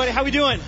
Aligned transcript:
everybody. 0.00 0.14
How 0.14 0.22
we 0.22 0.30
doing? 0.30 0.60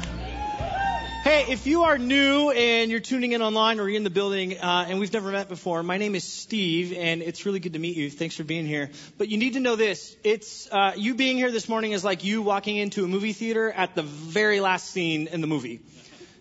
Hey, 1.23 1.53
if 1.53 1.65
you 1.65 1.85
are 1.85 1.99
new 1.99 2.51
and 2.51 2.91
you're 2.91 2.99
tuning 2.99 3.31
in 3.31 3.43
online 3.43 3.79
or 3.79 3.89
you're 3.89 3.97
in 3.97 4.03
the 4.03 4.11
building 4.11 4.59
uh, 4.59 4.87
and 4.89 4.99
we've 4.99 5.13
never 5.13 5.31
met 5.31 5.49
before, 5.49 5.85
my 5.85 5.99
name 5.99 6.17
is 6.17 6.25
Steve, 6.25 6.93
and 6.99 7.23
it's 7.23 7.47
really 7.47 7.61
good 7.61 7.75
to 7.75 7.79
meet 7.79 7.97
you. 7.97 8.11
Thanks 8.11 8.35
for 8.35 8.43
being 8.43 8.67
here. 8.67 8.91
But 9.19 9.29
you 9.29 9.39
need 9.39 9.53
to 9.53 9.61
know 9.61 9.77
this: 9.77 10.17
it's 10.25 10.69
uh, 10.73 10.95
you 10.97 11.15
being 11.15 11.37
here 11.37 11.53
this 11.53 11.69
morning 11.69 11.93
is 11.93 12.03
like 12.03 12.25
you 12.25 12.43
walking 12.43 12.77
into 12.77 13.05
a 13.05 13.07
movie 13.07 13.33
theater 13.33 13.71
at 13.71 13.95
the 13.95 14.03
very 14.03 14.59
last 14.59 14.91
scene 14.91 15.29
in 15.29 15.41
the 15.41 15.47
movie. 15.47 15.81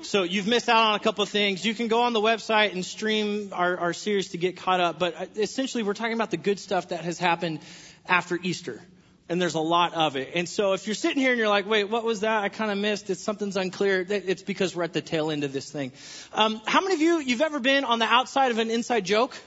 So 0.02 0.23
you've 0.23 0.48
missed 0.48 0.67
out 0.67 0.88
on 0.88 0.95
a 0.95 1.00
couple 1.00 1.22
of 1.22 1.30
things. 1.30 1.64
You 1.64 1.76
can 1.76 1.90
go 1.90 2.02
on 2.02 2.14
the 2.14 2.22
website 2.22 2.73
and 2.73 2.84
stream 2.84 3.52
our, 3.53 3.78
our 3.78 3.94
series 3.94 4.30
to 4.30 4.40
get 4.40 4.58
caught 4.58 4.80
up. 4.80 4.98
But 4.98 5.16
uh, 5.16 5.26
essentially, 5.36 5.84
we're 5.84 5.94
talking 5.94 6.14
about 6.14 6.31
the 6.31 6.38
good 6.38 6.58
stuff 6.58 6.88
that 6.88 7.02
has 7.02 7.20
happened 7.20 7.59
after 8.08 8.40
Easter 8.42 8.81
and 9.30 9.42
there's 9.42 9.56
a 9.56 9.60
lot 9.60 9.94
of 9.94 10.16
it. 10.16 10.32
And 10.34 10.50
so 10.50 10.74
if 10.74 10.88
you're 10.88 10.96
sitting 10.96 11.22
here 11.22 11.32
and 11.32 11.40
you're 11.40 11.48
like, 11.48 11.68
wait, 11.68 11.86
what 11.86 12.04
was 12.04 12.22
that? 12.22 12.44
I 12.44 12.50
kind 12.50 12.72
of 12.72 12.78
missed 12.78 13.10
it. 13.10 13.20
Something's 13.20 13.56
unclear. 13.56 14.06
It's 14.10 14.42
because 14.42 14.76
we're 14.76 14.84
at 14.84 14.94
the 14.94 15.02
tail 15.02 15.30
end 15.30 15.44
of 15.44 15.54
this 15.54 15.72
thing. 15.72 15.92
Um, 16.34 16.62
how 16.66 16.82
many 16.82 16.96
of 16.96 17.02
you, 17.02 17.20
you've 17.20 17.42
ever 17.42 17.60
been 17.60 17.86
on 17.86 18.00
the 18.00 18.06
outside 18.06 18.52
of 18.52 18.58
an 18.58 18.72
inside 18.72 19.06
joke? 19.06 19.38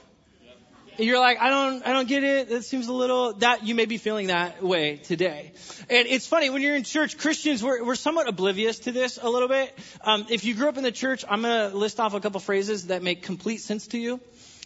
And 0.97 1.07
you're 1.07 1.19
like, 1.19 1.39
I 1.39 1.49
don't, 1.49 1.87
I 1.87 1.91
don't 1.91 2.07
get 2.07 2.23
it. 2.23 2.51
It 2.51 2.65
seems 2.65 2.87
a 2.87 2.93
little, 2.93 3.33
that, 3.39 3.65
you 3.65 3.73
may 3.73 3.85
be 3.85 3.97
feeling 3.97 4.27
that 4.27 4.61
way 4.61 4.97
today. 4.97 5.51
And 5.89 6.07
it's 6.07 6.27
funny, 6.27 6.51
when 6.51 6.61
you're 6.61 6.75
in 6.75 6.83
church, 6.83 7.17
Christians, 7.17 7.63
we're, 7.63 7.83
we're 7.83 7.95
somewhat 7.95 8.29
oblivious 8.29 8.77
to 8.79 8.91
this 8.91 9.17
a 9.19 9.27
little 9.27 9.47
bit. 9.47 9.73
Um, 10.03 10.27
if 10.29 10.45
you 10.45 10.53
grew 10.53 10.69
up 10.69 10.77
in 10.77 10.83
the 10.83 10.91
church, 10.91 11.25
I'm 11.27 11.41
gonna 11.41 11.69
list 11.69 11.99
off 11.99 12.13
a 12.13 12.19
couple 12.19 12.39
phrases 12.39 12.87
that 12.87 13.01
make 13.01 13.23
complete 13.23 13.57
sense 13.57 13.87
to 13.87 13.97
you. 13.97 14.19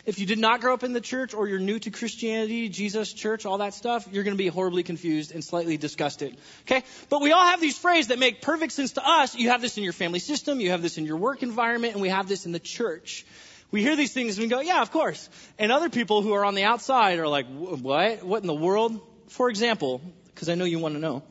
If 0.08 0.19
you 0.19 0.25
did 0.25 0.39
not 0.39 0.61
grow 0.61 0.73
up 0.73 0.86
in 0.86 0.94
the 0.94 1.02
church 1.02 1.33
or 1.33 1.50
you're 1.50 1.59
new 1.59 1.80
to 1.80 1.91
Christianity, 1.91 2.69
Jesus, 2.69 3.11
church, 3.11 3.45
all 3.45 3.58
that 3.58 3.73
stuff, 3.73 4.08
you're 4.09 4.23
going 4.23 4.38
to 4.38 4.41
be 4.41 4.47
horribly 4.47 4.81
confused 4.81 5.33
and 5.33 5.44
slightly 5.44 5.75
disgusted. 5.75 6.38
Okay? 6.61 6.83
But 7.09 7.22
we 7.22 7.33
all 7.33 7.44
have 7.44 7.59
these 7.59 7.77
phrases 7.77 8.08
that 8.08 8.17
make 8.17 8.41
perfect 8.41 8.72
sense 8.72 8.94
to 8.94 9.05
us. 9.05 9.35
You 9.35 9.50
have 9.50 9.61
this 9.61 9.78
in 9.78 9.83
your 9.83 9.91
family 9.91 10.19
system, 10.19 10.61
you 10.61 10.72
have 10.72 10.81
this 10.81 10.97
in 10.97 11.05
your 11.05 11.17
work 11.17 11.44
environment, 11.44 11.91
and 11.91 12.02
we 12.02 12.08
have 12.08 12.30
this 12.30 12.45
in 12.45 12.53
the 12.53 12.59
church. 12.59 13.25
We 13.69 13.81
hear 13.81 13.97
these 13.97 14.13
things 14.13 14.38
and 14.38 14.45
we 14.45 14.50
go, 14.50 14.61
yeah, 14.61 14.81
of 14.81 14.91
course. 14.91 15.30
And 15.59 15.73
other 15.73 15.89
people 15.89 16.22
who 16.22 16.31
are 16.31 16.45
on 16.45 16.55
the 16.55 16.63
outside 16.63 17.19
are 17.19 17.28
like, 17.28 17.47
what? 17.47 18.23
What 18.23 18.41
in 18.41 18.47
the 18.47 18.55
world? 18.55 19.02
For 19.28 19.50
example, 19.50 20.00
because 20.33 20.47
I 20.47 20.55
know 20.55 20.63
you 20.63 20.80
want 20.80 20.95
to 20.95 21.02
know. 21.02 21.22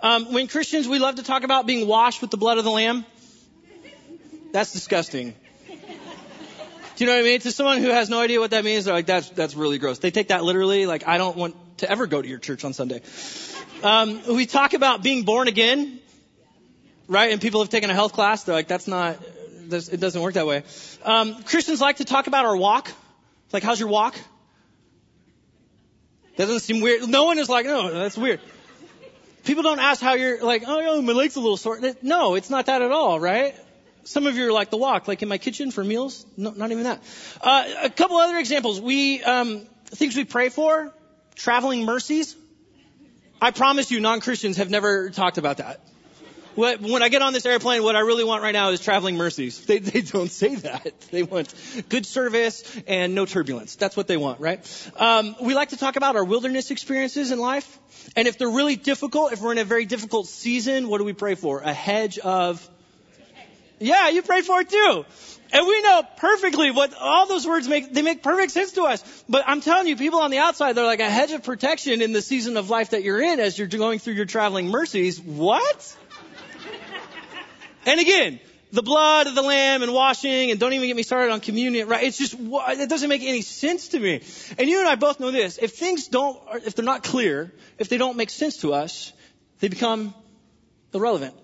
Um, 0.00 0.32
when 0.32 0.48
Christians, 0.48 0.88
we 0.88 0.98
love 0.98 1.14
to 1.16 1.22
talk 1.22 1.44
about 1.44 1.68
being 1.68 1.86
washed 1.86 2.20
with 2.20 2.32
the 2.32 2.36
blood 2.36 2.58
of 2.58 2.64
the 2.64 2.72
Lamb. 2.72 3.06
That's 4.50 4.72
disgusting. 4.72 5.36
Do 6.96 7.04
you 7.04 7.10
know 7.10 7.16
what 7.16 7.24
I 7.24 7.28
mean? 7.28 7.40
To 7.40 7.50
someone 7.50 7.78
who 7.78 7.88
has 7.88 8.08
no 8.08 8.20
idea 8.20 8.38
what 8.38 8.52
that 8.52 8.64
means, 8.64 8.84
they're 8.84 8.94
like, 8.94 9.06
that's, 9.06 9.28
that's 9.30 9.54
really 9.54 9.78
gross. 9.78 9.98
They 9.98 10.12
take 10.12 10.28
that 10.28 10.44
literally. 10.44 10.86
Like, 10.86 11.08
I 11.08 11.18
don't 11.18 11.36
want 11.36 11.56
to 11.78 11.90
ever 11.90 12.06
go 12.06 12.22
to 12.22 12.28
your 12.28 12.38
church 12.38 12.64
on 12.64 12.72
Sunday. 12.72 13.02
Um, 13.82 14.22
we 14.28 14.46
talk 14.46 14.74
about 14.74 15.02
being 15.02 15.24
born 15.24 15.48
again, 15.48 15.98
right? 17.08 17.32
And 17.32 17.40
people 17.40 17.60
have 17.62 17.68
taken 17.68 17.90
a 17.90 17.94
health 17.94 18.12
class. 18.12 18.44
They're 18.44 18.54
like, 18.54 18.68
that's 18.68 18.86
not, 18.86 19.18
that's, 19.68 19.88
it 19.88 19.98
doesn't 19.98 20.22
work 20.22 20.34
that 20.34 20.46
way. 20.46 20.62
Um, 21.04 21.42
Christians 21.42 21.80
like 21.80 21.96
to 21.96 22.04
talk 22.04 22.28
about 22.28 22.44
our 22.44 22.56
walk. 22.56 22.92
Like, 23.52 23.64
how's 23.64 23.80
your 23.80 23.88
walk? 23.88 24.14
That 26.36 26.46
doesn't 26.46 26.60
seem 26.60 26.80
weird. 26.80 27.08
No 27.08 27.24
one 27.24 27.38
is 27.38 27.48
like, 27.48 27.66
no, 27.66 27.92
that's 27.92 28.16
weird. 28.16 28.40
People 29.44 29.62
don't 29.62 29.80
ask 29.80 30.00
how 30.00 30.14
you're 30.14 30.42
like, 30.42 30.62
oh, 30.66 31.02
my 31.02 31.12
leg's 31.12 31.36
a 31.36 31.40
little 31.40 31.56
sore. 31.56 31.80
No, 32.02 32.34
it's 32.34 32.50
not 32.50 32.66
that 32.66 32.82
at 32.82 32.92
all, 32.92 33.18
right? 33.20 33.54
Some 34.04 34.26
of 34.26 34.36
you 34.36 34.48
are 34.48 34.52
like 34.52 34.70
the 34.70 34.76
walk, 34.76 35.08
like 35.08 35.22
in 35.22 35.28
my 35.28 35.38
kitchen 35.38 35.70
for 35.70 35.82
meals. 35.82 36.26
No, 36.36 36.50
not 36.50 36.70
even 36.70 36.84
that. 36.84 37.02
Uh, 37.40 37.64
a 37.84 37.90
couple 37.90 38.18
other 38.18 38.38
examples. 38.38 38.80
We 38.80 39.22
um, 39.22 39.66
things 39.86 40.16
we 40.16 40.24
pray 40.24 40.50
for: 40.50 40.92
traveling 41.34 41.84
mercies. 41.84 42.36
I 43.40 43.50
promise 43.50 43.90
you, 43.90 44.00
non-Christians 44.00 44.58
have 44.58 44.70
never 44.70 45.10
talked 45.10 45.38
about 45.38 45.58
that. 45.58 45.80
What, 46.54 46.80
when 46.80 47.02
I 47.02 47.08
get 47.08 47.20
on 47.20 47.32
this 47.32 47.44
airplane, 47.46 47.82
what 47.82 47.96
I 47.96 48.00
really 48.00 48.22
want 48.22 48.42
right 48.42 48.52
now 48.52 48.70
is 48.70 48.80
traveling 48.80 49.16
mercies. 49.16 49.66
They, 49.66 49.80
they 49.80 50.02
don't 50.02 50.30
say 50.30 50.54
that. 50.54 51.00
They 51.10 51.24
want 51.24 51.52
good 51.88 52.06
service 52.06 52.62
and 52.86 53.14
no 53.14 53.26
turbulence. 53.26 53.74
That's 53.74 53.96
what 53.96 54.06
they 54.06 54.16
want, 54.16 54.38
right? 54.38 54.92
Um, 54.96 55.34
we 55.42 55.54
like 55.54 55.70
to 55.70 55.76
talk 55.76 55.96
about 55.96 56.14
our 56.14 56.24
wilderness 56.24 56.70
experiences 56.70 57.32
in 57.32 57.40
life. 57.40 57.78
And 58.14 58.28
if 58.28 58.38
they're 58.38 58.48
really 58.48 58.76
difficult, 58.76 59.32
if 59.32 59.40
we're 59.40 59.50
in 59.50 59.58
a 59.58 59.64
very 59.64 59.84
difficult 59.84 60.28
season, 60.28 60.86
what 60.88 60.98
do 60.98 61.04
we 61.04 61.12
pray 61.12 61.34
for? 61.34 61.60
A 61.60 61.72
hedge 61.72 62.18
of 62.18 62.66
yeah, 63.84 64.08
you 64.08 64.22
prayed 64.22 64.44
for 64.44 64.60
it 64.60 64.70
too. 64.70 65.04
And 65.52 65.66
we 65.66 65.82
know 65.82 66.02
perfectly 66.16 66.70
what 66.70 66.94
all 66.98 67.26
those 67.26 67.46
words 67.46 67.68
make, 67.68 67.92
they 67.92 68.02
make 68.02 68.22
perfect 68.22 68.50
sense 68.50 68.72
to 68.72 68.82
us. 68.84 69.24
But 69.28 69.44
I'm 69.46 69.60
telling 69.60 69.86
you, 69.86 69.96
people 69.96 70.20
on 70.20 70.30
the 70.30 70.38
outside, 70.38 70.72
they're 70.72 70.84
like 70.84 71.00
a 71.00 71.10
hedge 71.10 71.32
of 71.32 71.44
protection 71.44 72.02
in 72.02 72.12
the 72.12 72.22
season 72.22 72.56
of 72.56 72.70
life 72.70 72.90
that 72.90 73.04
you're 73.04 73.20
in 73.20 73.38
as 73.38 73.58
you're 73.58 73.68
going 73.68 73.98
through 74.00 74.14
your 74.14 74.24
traveling 74.24 74.68
mercies. 74.68 75.20
What? 75.20 75.96
and 77.86 78.00
again, 78.00 78.40
the 78.72 78.82
blood 78.82 79.28
of 79.28 79.36
the 79.36 79.42
lamb 79.42 79.84
and 79.84 79.92
washing 79.92 80.50
and 80.50 80.58
don't 80.58 80.72
even 80.72 80.88
get 80.88 80.96
me 80.96 81.04
started 81.04 81.30
on 81.30 81.40
communion, 81.40 81.86
right? 81.86 82.02
It's 82.02 82.18
just, 82.18 82.34
it 82.36 82.88
doesn't 82.88 83.08
make 83.08 83.22
any 83.22 83.42
sense 83.42 83.88
to 83.88 84.00
me. 84.00 84.22
And 84.58 84.68
you 84.68 84.80
and 84.80 84.88
I 84.88 84.96
both 84.96 85.20
know 85.20 85.30
this. 85.30 85.58
If 85.58 85.74
things 85.76 86.08
don't, 86.08 86.36
if 86.64 86.74
they're 86.74 86.84
not 86.84 87.04
clear, 87.04 87.52
if 87.78 87.88
they 87.88 87.98
don't 87.98 88.16
make 88.16 88.30
sense 88.30 88.56
to 88.62 88.74
us, 88.74 89.12
they 89.60 89.68
become 89.68 90.14
irrelevant. 90.92 91.34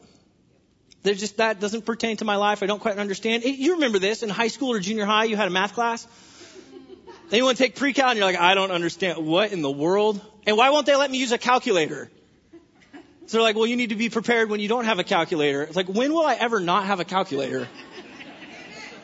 There's 1.03 1.21
just 1.21 1.39
that 1.39 1.61
doesn't 1.61 1.87
pertain 1.87 2.19
to 2.19 2.25
my 2.25 2.37
life. 2.37 2.63
I 2.63 2.67
don't 2.67 2.81
quite 2.81 2.99
understand. 2.99 3.45
You 3.45 3.75
remember 3.75 3.99
this 3.99 4.23
in 4.23 4.29
high 4.29 4.49
school 4.49 4.73
or 4.73 4.81
junior 4.81 5.07
high? 5.07 5.25
You 5.25 5.37
had 5.37 5.49
a 5.49 5.51
math 5.51 5.75
class. 5.75 6.07
Then 7.31 7.39
you 7.39 7.45
want 7.45 7.57
to 7.57 7.63
take 7.63 7.77
pre-cal 7.77 8.11
and 8.11 8.19
you're 8.19 8.27
like, 8.27 8.39
I 8.39 8.55
don't 8.55 8.71
understand. 8.71 9.25
What 9.25 9.53
in 9.53 9.63
the 9.63 9.71
world? 9.71 10.21
And 10.47 10.57
why 10.57 10.71
won't 10.71 10.87
they 10.87 10.97
let 10.97 11.11
me 11.11 11.19
use 11.19 11.33
a 11.33 11.39
calculator? 11.39 12.11
So 13.27 13.37
they're 13.37 13.43
like, 13.43 13.55
well, 13.55 13.67
you 13.67 13.77
need 13.77 13.91
to 13.91 13.97
be 13.97 14.11
prepared 14.11 14.51
when 14.51 14.59
you 14.59 14.69
don't 14.69 14.87
have 14.87 14.99
a 14.99 15.05
calculator. 15.05 15.63
It's 15.63 15.77
like, 15.77 15.89
when 15.89 16.13
will 16.13 16.27
I 16.27 16.35
ever 16.35 16.59
not 16.59 16.87
have 16.87 16.99
a 16.99 17.05
calculator? 17.05 17.69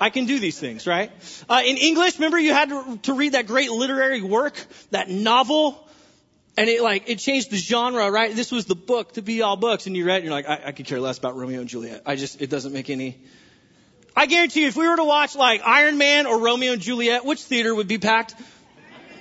I 0.00 0.10
can 0.10 0.26
do 0.26 0.38
these 0.38 0.58
things, 0.58 0.86
right? 0.86 1.10
Uh, 1.48 1.62
in 1.64 1.76
English, 1.76 2.18
remember 2.18 2.38
you 2.38 2.52
had 2.52 2.68
to, 2.68 2.98
to 3.04 3.14
read 3.14 3.32
that 3.32 3.46
great 3.46 3.70
literary 3.70 4.20
work, 4.20 4.54
that 4.90 5.08
novel 5.08 5.85
and 6.56 6.68
it 6.68 6.82
like, 6.82 7.08
it 7.08 7.18
changed 7.18 7.50
the 7.50 7.56
genre, 7.56 8.10
right? 8.10 8.34
This 8.34 8.50
was 8.50 8.64
the 8.64 8.74
book 8.74 9.12
to 9.12 9.22
be 9.22 9.42
all 9.42 9.56
books. 9.56 9.86
And 9.86 9.96
you 9.96 10.06
read, 10.06 10.16
and 10.16 10.24
you're 10.24 10.32
like, 10.32 10.48
I, 10.48 10.60
I 10.66 10.72
could 10.72 10.86
care 10.86 11.00
less 11.00 11.18
about 11.18 11.36
Romeo 11.36 11.60
and 11.60 11.68
Juliet. 11.68 12.02
I 12.06 12.16
just, 12.16 12.40
it 12.40 12.48
doesn't 12.48 12.72
make 12.72 12.88
any. 12.88 13.18
I 14.16 14.26
guarantee 14.26 14.62
you, 14.62 14.68
if 14.68 14.76
we 14.76 14.88
were 14.88 14.96
to 14.96 15.04
watch 15.04 15.36
like 15.36 15.60
Iron 15.64 15.98
Man 15.98 16.26
or 16.26 16.40
Romeo 16.40 16.72
and 16.72 16.80
Juliet, 16.80 17.26
which 17.26 17.42
theater 17.42 17.74
would 17.74 17.88
be 17.88 17.98
packed? 17.98 18.34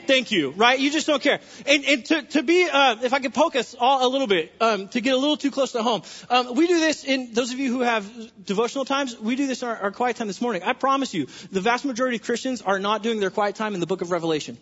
Thank 0.07 0.31
you, 0.31 0.51
right? 0.51 0.79
You 0.79 0.91
just 0.91 1.07
don't 1.07 1.21
care. 1.21 1.39
And, 1.65 1.83
and 1.83 2.05
to, 2.05 2.21
to 2.21 2.43
be, 2.43 2.69
uh, 2.71 2.97
if 3.01 3.11
I 3.11 3.19
could 3.19 3.33
poke 3.33 3.55
us 3.55 3.75
all 3.77 4.07
a 4.07 4.09
little 4.09 4.27
bit, 4.27 4.53
um, 4.61 4.87
to 4.89 5.01
get 5.01 5.15
a 5.15 5.17
little 5.17 5.35
too 5.35 5.49
close 5.49 5.71
to 5.71 5.81
home, 5.81 6.03
um, 6.29 6.53
we 6.53 6.67
do 6.67 6.79
this 6.79 7.03
in 7.03 7.33
those 7.33 7.51
of 7.51 7.59
you 7.59 7.71
who 7.71 7.81
have 7.81 8.05
devotional 8.45 8.85
times. 8.85 9.19
We 9.19 9.35
do 9.35 9.47
this 9.47 9.63
in 9.63 9.67
our, 9.67 9.77
our 9.77 9.91
quiet 9.91 10.15
time 10.15 10.27
this 10.27 10.41
morning. 10.41 10.61
I 10.63 10.73
promise 10.73 11.13
you, 11.13 11.27
the 11.51 11.61
vast 11.61 11.85
majority 11.85 12.17
of 12.17 12.23
Christians 12.23 12.61
are 12.61 12.79
not 12.79 13.01
doing 13.01 13.19
their 13.19 13.31
quiet 13.31 13.55
time 13.55 13.73
in 13.73 13.79
the 13.79 13.87
book 13.87 14.01
of 14.01 14.11
Revelation. 14.11 14.57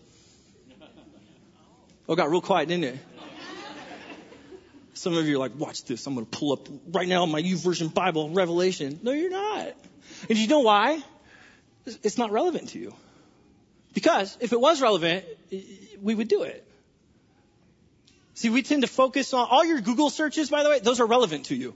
Oh, 2.08 2.16
got 2.16 2.30
real 2.30 2.42
quiet, 2.42 2.68
didn't 2.68 2.84
it? 2.84 3.00
Some 4.94 5.16
of 5.16 5.26
you 5.26 5.36
are 5.36 5.40
like, 5.40 5.58
watch 5.58 5.86
this. 5.86 6.06
I'm 6.06 6.14
going 6.16 6.26
to 6.26 6.38
pull 6.38 6.54
up 6.54 6.68
right 6.92 7.08
now 7.08 7.26
my 7.26 7.42
YouVersion 7.42 7.94
Bible, 7.94 8.30
Revelation. 8.30 9.00
No, 9.02 9.12
you're 9.12 9.32
not. 9.32 9.74
And 10.30 10.38
you 10.38 10.48
know 10.48 10.60
why? 10.60 11.02
It's 11.86 12.18
not 12.18 12.32
relevant 12.32 12.70
to 12.70 12.80
you. 12.80 12.94
Because 13.94 14.38
if 14.40 14.54
it 14.54 14.60
was 14.60 14.82
relevant, 14.82 15.26
we 16.02 16.16
would 16.16 16.28
do 16.28 16.44
it. 16.44 16.66
See, 18.36 18.50
we 18.50 18.64
tend 18.64 18.82
to 18.82 18.88
focus 18.88 19.34
on 19.34 19.48
all 19.50 19.64
your 19.64 19.80
Google 19.82 20.10
searches, 20.10 20.50
by 20.50 20.64
the 20.64 20.70
way, 20.70 20.80
those 20.80 21.00
are 21.00 21.06
relevant 21.06 21.46
to 21.46 21.56
you. 21.56 21.76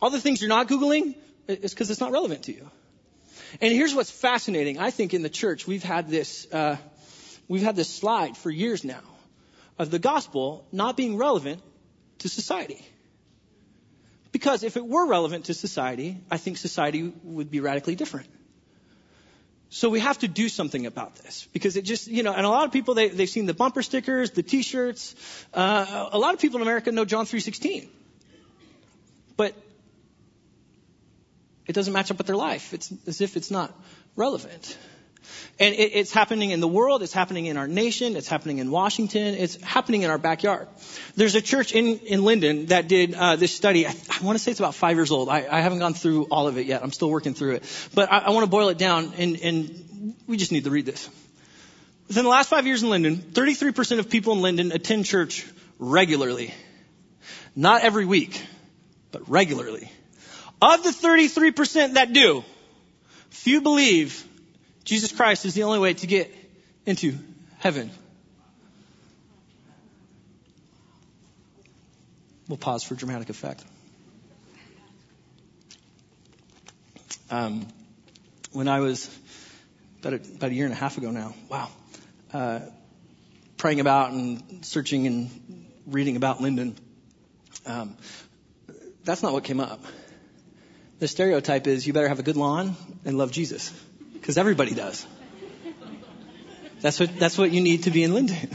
All 0.00 0.10
the 0.10 0.20
things 0.20 0.40
you're 0.40 0.48
not 0.48 0.68
Googling, 0.68 1.14
it's 1.48 1.74
because 1.74 1.90
it's 1.90 2.00
not 2.00 2.12
relevant 2.12 2.44
to 2.44 2.52
you. 2.52 2.70
And 3.60 3.72
here's 3.72 3.94
what's 3.94 4.10
fascinating. 4.10 4.78
I 4.78 4.90
think 4.90 5.14
in 5.14 5.22
the 5.22 5.28
church, 5.28 5.66
we've 5.66 5.82
had 5.82 6.08
this, 6.08 6.50
uh, 6.52 6.76
we've 7.48 7.62
had 7.62 7.76
this 7.76 7.88
slide 7.88 8.36
for 8.36 8.50
years 8.50 8.84
now 8.84 9.02
of 9.78 9.90
the 9.90 9.98
gospel 9.98 10.66
not 10.72 10.96
being 10.96 11.16
relevant 11.16 11.62
to 12.18 12.28
society. 12.28 12.84
Because 14.32 14.62
if 14.62 14.76
it 14.76 14.86
were 14.86 15.06
relevant 15.06 15.46
to 15.46 15.54
society, 15.54 16.18
I 16.30 16.36
think 16.36 16.58
society 16.58 17.12
would 17.22 17.50
be 17.50 17.60
radically 17.60 17.94
different. 17.94 18.28
So 19.68 19.88
we 19.88 20.00
have 20.00 20.18
to 20.18 20.28
do 20.28 20.48
something 20.48 20.86
about 20.86 21.16
this 21.16 21.48
because 21.52 21.76
it 21.76 21.82
just, 21.82 22.06
you 22.06 22.22
know, 22.22 22.32
and 22.32 22.46
a 22.46 22.48
lot 22.48 22.66
of 22.66 22.72
people, 22.72 22.94
they, 22.94 23.08
they've 23.08 23.28
seen 23.28 23.46
the 23.46 23.54
bumper 23.54 23.82
stickers, 23.82 24.30
the 24.30 24.42
t-shirts. 24.42 25.14
Uh, 25.52 26.08
a 26.12 26.18
lot 26.18 26.34
of 26.34 26.40
people 26.40 26.58
in 26.58 26.62
America 26.62 26.92
know 26.92 27.04
John 27.04 27.26
3.16. 27.26 27.88
But 29.36 29.54
it 31.66 31.72
doesn't 31.72 31.92
match 31.92 32.10
up 32.10 32.18
with 32.18 32.26
their 32.26 32.36
life. 32.36 32.72
It's 32.72 32.92
as 33.06 33.20
if 33.20 33.36
it's 33.36 33.50
not 33.50 33.72
relevant. 34.14 34.78
And 35.58 35.74
it, 35.74 35.92
it's 35.94 36.12
happening 36.12 36.50
in 36.50 36.60
the 36.60 36.68
world, 36.68 37.02
it's 37.02 37.12
happening 37.12 37.46
in 37.46 37.56
our 37.56 37.66
nation, 37.66 38.16
it's 38.16 38.28
happening 38.28 38.58
in 38.58 38.70
Washington, 38.70 39.34
it's 39.34 39.60
happening 39.62 40.02
in 40.02 40.10
our 40.10 40.18
backyard. 40.18 40.68
There's 41.14 41.34
a 41.34 41.40
church 41.40 41.72
in, 41.72 41.98
in 42.00 42.20
Lynden 42.20 42.68
that 42.68 42.88
did 42.88 43.14
uh, 43.14 43.36
this 43.36 43.54
study. 43.54 43.86
I, 43.86 43.94
I 44.10 44.24
want 44.24 44.36
to 44.36 44.42
say 44.42 44.50
it's 44.50 44.60
about 44.60 44.74
five 44.74 44.96
years 44.96 45.10
old. 45.10 45.28
I, 45.28 45.46
I 45.50 45.60
haven't 45.60 45.78
gone 45.78 45.94
through 45.94 46.24
all 46.24 46.46
of 46.46 46.58
it 46.58 46.66
yet. 46.66 46.82
I'm 46.82 46.92
still 46.92 47.10
working 47.10 47.34
through 47.34 47.56
it. 47.56 47.88
But 47.94 48.12
I, 48.12 48.18
I 48.18 48.30
want 48.30 48.44
to 48.44 48.50
boil 48.50 48.68
it 48.68 48.78
down, 48.78 49.14
and, 49.16 49.40
and 49.40 50.14
we 50.26 50.36
just 50.36 50.52
need 50.52 50.64
to 50.64 50.70
read 50.70 50.84
this. 50.84 51.08
Within 52.08 52.24
the 52.24 52.30
last 52.30 52.50
five 52.50 52.66
years 52.66 52.82
in 52.82 52.90
Lynden, 52.90 53.16
33% 53.16 53.98
of 53.98 54.10
people 54.10 54.34
in 54.34 54.56
Lynden 54.56 54.74
attend 54.74 55.06
church 55.06 55.46
regularly. 55.78 56.54
Not 57.56 57.82
every 57.82 58.04
week, 58.04 58.44
but 59.10 59.28
regularly. 59.28 59.90
Of 60.60 60.84
the 60.84 60.90
33% 60.90 61.94
that 61.94 62.12
do, 62.12 62.44
few 63.30 63.60
believe 63.60 64.26
Jesus 64.86 65.10
Christ 65.10 65.44
is 65.44 65.54
the 65.54 65.64
only 65.64 65.80
way 65.80 65.94
to 65.94 66.06
get 66.06 66.32
into 66.86 67.18
heaven. 67.58 67.90
We'll 72.48 72.56
pause 72.56 72.84
for 72.84 72.94
dramatic 72.94 73.28
effect. 73.28 73.64
Um, 77.28 77.66
when 78.52 78.68
I 78.68 78.78
was 78.78 79.10
about 79.98 80.12
a, 80.12 80.16
about 80.36 80.50
a 80.52 80.54
year 80.54 80.66
and 80.66 80.72
a 80.72 80.76
half 80.76 80.96
ago 80.96 81.10
now, 81.10 81.34
wow, 81.48 81.68
uh, 82.32 82.60
praying 83.56 83.80
about 83.80 84.12
and 84.12 84.64
searching 84.64 85.08
and 85.08 85.66
reading 85.88 86.14
about 86.14 86.38
Lynden, 86.38 86.76
um, 87.66 87.96
that's 89.02 89.24
not 89.24 89.32
what 89.32 89.42
came 89.42 89.58
up. 89.58 89.84
The 91.00 91.08
stereotype 91.08 91.66
is 91.66 91.88
you 91.88 91.92
better 91.92 92.08
have 92.08 92.20
a 92.20 92.22
good 92.22 92.36
lawn 92.36 92.76
and 93.04 93.18
love 93.18 93.32
Jesus, 93.32 93.72
because 94.26 94.38
everybody 94.38 94.74
does. 94.74 95.06
That's 96.80 96.98
what 96.98 97.16
that's 97.16 97.38
what 97.38 97.52
you 97.52 97.60
need 97.60 97.84
to 97.84 97.92
be 97.92 98.02
in 98.02 98.10
Lynden. 98.10 98.52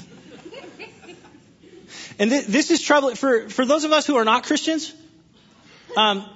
And 2.19 2.29
th- 2.29 2.45
this 2.45 2.71
is 2.71 2.81
trouble 2.81 3.15
for, 3.15 3.47
for 3.47 3.65
those 3.65 3.85
of 3.85 3.93
us 3.93 4.05
who 4.05 4.17
are 4.17 4.25
not 4.25 4.43
Christians. 4.43 4.93
Um, 5.95 6.29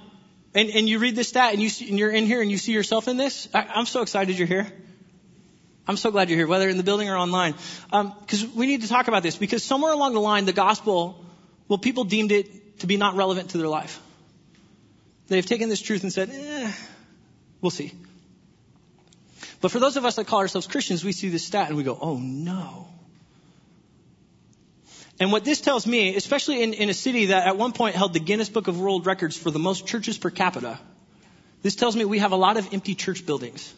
and, 0.54 0.70
and 0.70 0.88
you 0.88 0.98
read 0.98 1.14
this 1.14 1.28
stat 1.28 1.52
and, 1.52 1.62
you 1.62 1.68
see, 1.68 1.90
and 1.90 1.98
you're 1.98 2.10
in 2.10 2.24
here 2.24 2.40
and 2.40 2.50
you 2.50 2.56
see 2.56 2.72
yourself 2.72 3.08
in 3.08 3.18
this. 3.18 3.46
I, 3.52 3.66
I'm 3.74 3.84
so 3.84 4.00
excited 4.00 4.38
you're 4.38 4.48
here. 4.48 4.66
I'm 5.86 5.98
so 5.98 6.10
glad 6.10 6.30
you're 6.30 6.38
here, 6.38 6.46
whether 6.46 6.68
in 6.68 6.78
the 6.78 6.82
building 6.82 7.10
or 7.10 7.16
online. 7.16 7.54
Because 7.92 8.42
um, 8.42 8.56
we 8.56 8.66
need 8.66 8.82
to 8.82 8.88
talk 8.88 9.06
about 9.06 9.22
this 9.22 9.36
because 9.36 9.62
somewhere 9.62 9.92
along 9.92 10.14
the 10.14 10.20
line, 10.20 10.46
the 10.46 10.54
gospel, 10.54 11.24
well, 11.68 11.78
people 11.78 12.04
deemed 12.04 12.32
it 12.32 12.80
to 12.80 12.86
be 12.86 12.96
not 12.96 13.14
relevant 13.14 13.50
to 13.50 13.58
their 13.58 13.68
life. 13.68 14.00
They've 15.28 15.46
taken 15.46 15.68
this 15.68 15.82
truth 15.82 16.04
and 16.04 16.12
said, 16.12 16.30
eh, 16.32 16.72
we'll 17.60 17.70
see. 17.70 17.92
But 19.60 19.70
for 19.70 19.80
those 19.80 19.96
of 19.96 20.04
us 20.04 20.16
that 20.16 20.26
call 20.26 20.40
ourselves 20.40 20.66
Christians, 20.66 21.04
we 21.04 21.12
see 21.12 21.28
this 21.28 21.44
stat 21.44 21.68
and 21.68 21.76
we 21.76 21.82
go, 21.82 21.96
oh 22.00 22.16
no. 22.18 22.88
And 25.18 25.32
what 25.32 25.44
this 25.44 25.60
tells 25.60 25.86
me, 25.86 26.14
especially 26.14 26.62
in, 26.62 26.74
in 26.74 26.90
a 26.90 26.94
city 26.94 27.26
that 27.26 27.46
at 27.46 27.56
one 27.56 27.72
point 27.72 27.94
held 27.94 28.12
the 28.12 28.20
Guinness 28.20 28.50
Book 28.50 28.68
of 28.68 28.78
World 28.78 29.06
Records 29.06 29.36
for 29.36 29.50
the 29.50 29.58
most 29.58 29.86
churches 29.86 30.18
per 30.18 30.30
capita, 30.30 30.78
this 31.62 31.74
tells 31.74 31.96
me 31.96 32.04
we 32.04 32.18
have 32.18 32.32
a 32.32 32.36
lot 32.36 32.58
of 32.58 32.72
empty 32.74 32.94
church 32.94 33.24
buildings. 33.24 33.72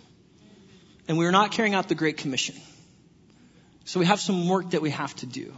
And 1.06 1.16
we 1.16 1.26
are 1.26 1.32
not 1.32 1.52
carrying 1.52 1.74
out 1.74 1.88
the 1.88 1.94
Great 1.94 2.18
Commission. 2.18 2.56
So 3.84 4.00
we 4.00 4.06
have 4.06 4.20
some 4.20 4.48
work 4.48 4.70
that 4.70 4.82
we 4.82 4.90
have 4.90 5.14
to 5.16 5.26
do. 5.26 5.54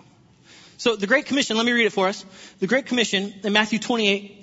So 0.76 0.96
the 0.96 1.06
Great 1.06 1.26
Commission, 1.26 1.56
let 1.56 1.66
me 1.66 1.72
read 1.72 1.86
it 1.86 1.92
for 1.92 2.06
us. 2.06 2.24
The 2.60 2.66
Great 2.66 2.86
Commission 2.86 3.34
in 3.42 3.52
Matthew 3.52 3.78
28, 3.78 4.39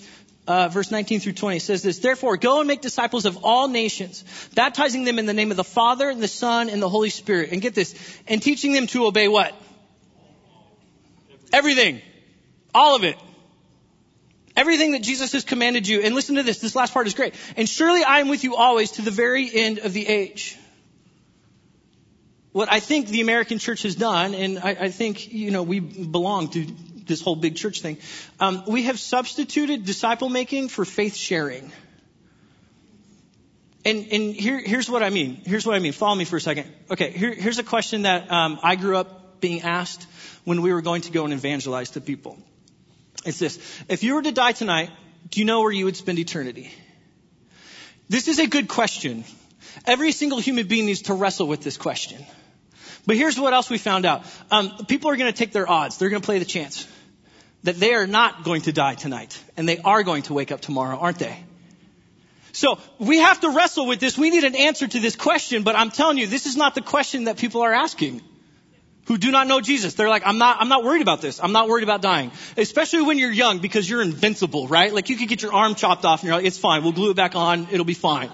uh, 0.47 0.69
verse 0.69 0.91
19 0.91 1.19
through 1.19 1.33
20 1.33 1.59
says 1.59 1.83
this, 1.83 1.99
Therefore, 1.99 2.38
go 2.38 2.59
and 2.59 2.67
make 2.67 2.81
disciples 2.81 3.25
of 3.25 3.44
all 3.44 3.67
nations, 3.67 4.23
baptizing 4.55 5.03
them 5.03 5.19
in 5.19 5.25
the 5.25 5.33
name 5.33 5.51
of 5.51 5.57
the 5.57 5.63
Father, 5.63 6.09
and 6.09 6.23
the 6.23 6.27
Son, 6.27 6.69
and 6.69 6.81
the 6.81 6.89
Holy 6.89 7.09
Spirit. 7.09 7.51
And 7.51 7.61
get 7.61 7.75
this, 7.75 7.94
and 8.27 8.41
teaching 8.41 8.71
them 8.71 8.88
to 8.88 9.05
obey 9.05 9.27
what? 9.27 9.53
Everything. 11.51 12.01
All 12.73 12.95
of 12.95 13.03
it. 13.03 13.17
Everything 14.55 14.94
that 14.94 15.03
Jesus 15.03 15.33
has 15.33 15.44
commanded 15.44 15.88
you. 15.88 16.01
And 16.01 16.15
listen 16.15 16.35
to 16.35 16.44
this. 16.44 16.59
This 16.59 16.75
last 16.75 16.94
part 16.94 17.07
is 17.07 17.13
great. 17.13 17.35
And 17.57 17.67
surely 17.67 18.03
I 18.03 18.19
am 18.19 18.29
with 18.29 18.44
you 18.44 18.55
always 18.55 18.91
to 18.91 19.01
the 19.01 19.11
very 19.11 19.53
end 19.53 19.79
of 19.79 19.94
the 19.94 20.07
age. 20.07 20.57
What 22.53 22.71
I 22.71 22.79
think 22.79 23.09
the 23.09 23.21
American 23.21 23.59
church 23.59 23.83
has 23.83 23.95
done, 23.95 24.33
and 24.33 24.57
I, 24.57 24.69
I 24.69 24.89
think, 24.89 25.31
you 25.31 25.51
know, 25.51 25.61
we 25.61 25.79
belong 25.79 26.49
to 26.51 26.65
this 27.07 27.21
whole 27.21 27.36
big 27.36 27.56
church 27.56 27.81
thing. 27.81 27.98
Um, 28.39 28.63
we 28.68 28.83
have 28.83 29.00
substituted 29.00 29.86
disciple 29.86 30.30
making 30.30 30.69
for 30.69 30.86
faith 30.86 31.15
sharing. 31.15 31.71
And, 33.86 34.07
and 34.12 34.36
here, 34.36 34.59
here's 34.59 34.89
what 34.89 35.01
I 35.01 35.09
mean. 35.09 35.42
Here's 35.45 35.65
what 35.65 35.75
I 35.75 35.80
mean. 35.80 35.94
Follow 35.94 36.15
me 36.15 36.25
for 36.25 36.36
a 36.36 36.42
second. 36.42 36.69
Okay, 36.92 37.09
here, 37.12 37.33
here's 37.33 37.57
a 37.57 37.63
question 37.63 38.01
that 38.01 38.30
um, 38.30 38.59
I 38.62 38.75
grew 38.75 38.98
up 38.98 39.39
being 39.39 39.62
asked 39.62 40.06
when 40.44 40.62
we 40.62 40.74
were 40.74 40.81
going 40.81 41.04
to 41.04 41.12
go 41.12 41.24
and 41.24 41.33
evangelize 41.33 41.92
to 41.92 42.01
people. 42.01 42.38
It's 43.25 43.39
this. 43.39 43.57
If 43.88 44.04
you 44.04 44.15
were 44.15 44.21
to 44.21 44.31
die 44.31 44.51
tonight, 44.51 44.89
do 45.30 45.39
you 45.39 45.45
know 45.45 45.62
where 45.62 45.71
you 45.71 45.86
would 45.86 45.95
spend 45.95 46.19
eternity? 46.19 46.71
This 48.09 48.27
is 48.27 48.39
a 48.39 48.48
good 48.48 48.68
question. 48.68 49.24
Every 49.86 50.12
single 50.12 50.39
human 50.39 50.68
being 50.68 50.86
needs 50.86 51.04
to 51.04 51.13
wrestle 51.13 51.48
with 51.48 51.62
this 51.62 51.77
question. 51.77 52.25
But 53.06 53.15
here's 53.15 53.39
what 53.39 53.54
else 53.54 53.69
we 53.69 53.77
found 53.77 54.06
out. 54.06 54.25
Um, 54.51 54.86
people 54.86 55.12
are 55.12 55.15
going 55.15 55.31
to 55.31 55.38
take 55.38 55.54
their 55.54 55.69
odds. 55.69 55.98
They're 55.98 56.09
going 56.09 56.21
to 56.21 56.25
play 56.25 56.39
the 56.39 56.45
chance 56.45 56.88
that 57.67 57.77
they 57.79 57.93
are 57.93 58.07
not 58.07 58.43
going 58.43 58.61
to 58.61 58.71
die 58.71 58.95
tonight 58.95 59.37
and 59.57 59.67
they 59.67 59.77
are 59.79 60.01
going 60.03 60.23
to 60.23 60.33
wake 60.33 60.53
up 60.53 60.61
tomorrow, 60.61 60.97
aren't 60.97 61.19
they? 61.19 61.37
So 62.53 62.79
we 62.97 63.19
have 63.19 63.41
to 63.41 63.49
wrestle 63.49 63.85
with 63.85 63.99
this. 63.99 64.17
We 64.17 64.29
need 64.29 64.45
an 64.45 64.55
answer 64.55 64.87
to 64.87 64.99
this 64.99 65.17
question, 65.17 65.63
but 65.63 65.75
I'm 65.75 65.91
telling 65.91 66.17
you, 66.17 66.27
this 66.27 66.45
is 66.45 66.55
not 66.55 66.75
the 66.75 66.81
question 66.81 67.25
that 67.25 67.37
people 67.37 67.61
are 67.61 67.73
asking 67.73 68.21
who 69.07 69.17
do 69.17 69.31
not 69.31 69.47
know 69.47 69.59
Jesus. 69.59 69.95
They're 69.95 70.09
like, 70.09 70.23
I'm 70.25 70.37
not, 70.37 70.61
I'm 70.61 70.69
not 70.69 70.85
worried 70.85 71.01
about 71.01 71.21
this. 71.21 71.41
I'm 71.41 71.51
not 71.51 71.67
worried 71.67 71.83
about 71.83 72.01
dying. 72.01 72.31
Especially 72.55 73.01
when 73.01 73.17
you're 73.17 73.31
young 73.31 73.59
because 73.59 73.89
you're 73.89 74.01
invincible, 74.01 74.67
right? 74.67 74.93
Like 74.93 75.09
you 75.09 75.17
could 75.17 75.27
get 75.27 75.41
your 75.41 75.53
arm 75.53 75.75
chopped 75.75 76.05
off 76.05 76.21
and 76.21 76.27
you're 76.27 76.37
like, 76.37 76.45
it's 76.45 76.57
fine. 76.57 76.83
We'll 76.83 76.93
glue 76.93 77.11
it 77.11 77.15
back 77.15 77.35
on. 77.35 77.67
It'll 77.71 77.85
be 77.85 77.93
fine. 77.93 78.29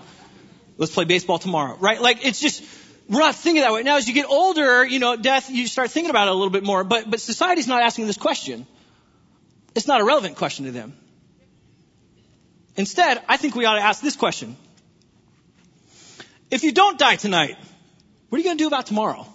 Let's 0.77 0.94
play 0.94 1.06
baseball 1.06 1.39
tomorrow, 1.39 1.75
right? 1.79 2.00
Like 2.00 2.25
it's 2.25 2.39
just, 2.39 2.63
we're 3.09 3.19
not 3.19 3.36
thinking 3.36 3.62
that 3.63 3.74
way. 3.74 3.81
Now 3.83 3.97
as 3.97 4.07
you 4.07 4.13
get 4.13 4.27
older, 4.27 4.86
you 4.86 5.00
know, 5.00 5.15
death, 5.15 5.50
you 5.50 5.68
start 5.68 5.91
thinking 5.91 6.12
about 6.12 6.27
it 6.27 6.31
a 6.31 6.36
little 6.36 6.50
bit 6.50 6.63
more, 6.63 6.83
but, 6.83 7.09
but 7.09 7.19
society's 7.19 7.68
not 7.68 7.81
asking 7.81 8.07
this 8.07 8.18
question. 8.18 8.65
It's 9.75 9.88
not 9.88 10.02
a 10.02 10.04
relevant 10.04 10.38
question 10.38 10.66
to 10.66 10.72
them. 10.72 10.96
Instead, 12.75 13.22
I 13.28 13.38
think 13.38 13.56
we 13.56 13.66
ought 13.66 13.75
to 13.75 13.81
ask 13.81 14.02
this 14.02 14.16
question. 14.16 14.56
If 16.50 16.63
you 16.63 16.72
don't 16.72 16.98
die 16.98 17.15
tonight, 17.15 17.58
what 18.30 18.38
are 18.38 18.39
you 18.39 18.46
going 18.46 18.58
to 18.58 18.63
do 18.63 18.68
about 18.68 18.88
tomorrow? 18.88 19.27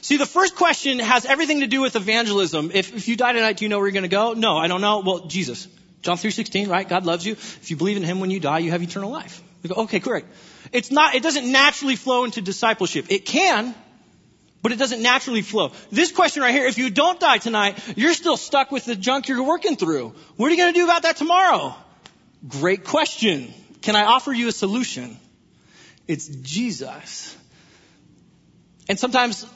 See, 0.00 0.16
the 0.16 0.26
first 0.26 0.56
question 0.56 1.00
has 1.00 1.24
everything 1.24 1.60
to 1.60 1.66
do 1.66 1.80
with 1.80 1.96
evangelism. 1.96 2.70
If, 2.72 2.94
if 2.94 3.08
you 3.08 3.16
die 3.16 3.32
tonight, 3.32 3.58
do 3.58 3.64
you 3.64 3.68
know 3.68 3.78
where 3.78 3.86
you're 3.86 3.92
going 3.92 4.02
to 4.04 4.08
go? 4.08 4.32
No, 4.32 4.56
I 4.56 4.68
don't 4.68 4.80
know. 4.80 5.00
Well, 5.00 5.26
Jesus. 5.26 5.68
John 6.02 6.16
3.16, 6.16 6.68
right? 6.68 6.88
God 6.88 7.04
loves 7.04 7.26
you. 7.26 7.32
If 7.32 7.70
you 7.70 7.76
believe 7.76 7.96
in 7.96 8.04
Him 8.04 8.20
when 8.20 8.30
you 8.30 8.40
die, 8.40 8.58
you 8.60 8.70
have 8.70 8.82
eternal 8.82 9.10
life. 9.10 9.42
We 9.62 9.68
go, 9.68 9.82
okay, 9.82 10.00
correct. 10.00 10.28
It's 10.72 10.90
not, 10.90 11.14
it 11.14 11.22
doesn't 11.22 11.50
naturally 11.50 11.96
flow 11.96 12.24
into 12.24 12.40
discipleship. 12.40 13.06
It 13.10 13.24
can, 13.24 13.74
but 14.68 14.74
it 14.74 14.78
doesn't 14.78 15.00
naturally 15.00 15.40
flow. 15.40 15.72
This 15.90 16.12
question 16.12 16.42
right 16.42 16.52
here, 16.52 16.66
if 16.66 16.76
you 16.76 16.90
don't 16.90 17.18
die 17.18 17.38
tonight, 17.38 17.78
you're 17.96 18.12
still 18.12 18.36
stuck 18.36 18.70
with 18.70 18.84
the 18.84 18.94
junk 18.94 19.26
you're 19.26 19.42
working 19.42 19.76
through. 19.76 20.12
What 20.36 20.48
are 20.48 20.50
you 20.50 20.58
going 20.58 20.74
to 20.74 20.78
do 20.78 20.84
about 20.84 21.04
that 21.04 21.16
tomorrow? 21.16 21.74
Great 22.46 22.84
question. 22.84 23.50
Can 23.80 23.96
I 23.96 24.02
offer 24.02 24.30
you 24.30 24.46
a 24.48 24.52
solution? 24.52 25.16
It's 26.06 26.28
Jesus. 26.28 27.34
And 28.90 28.98
sometimes 28.98 29.46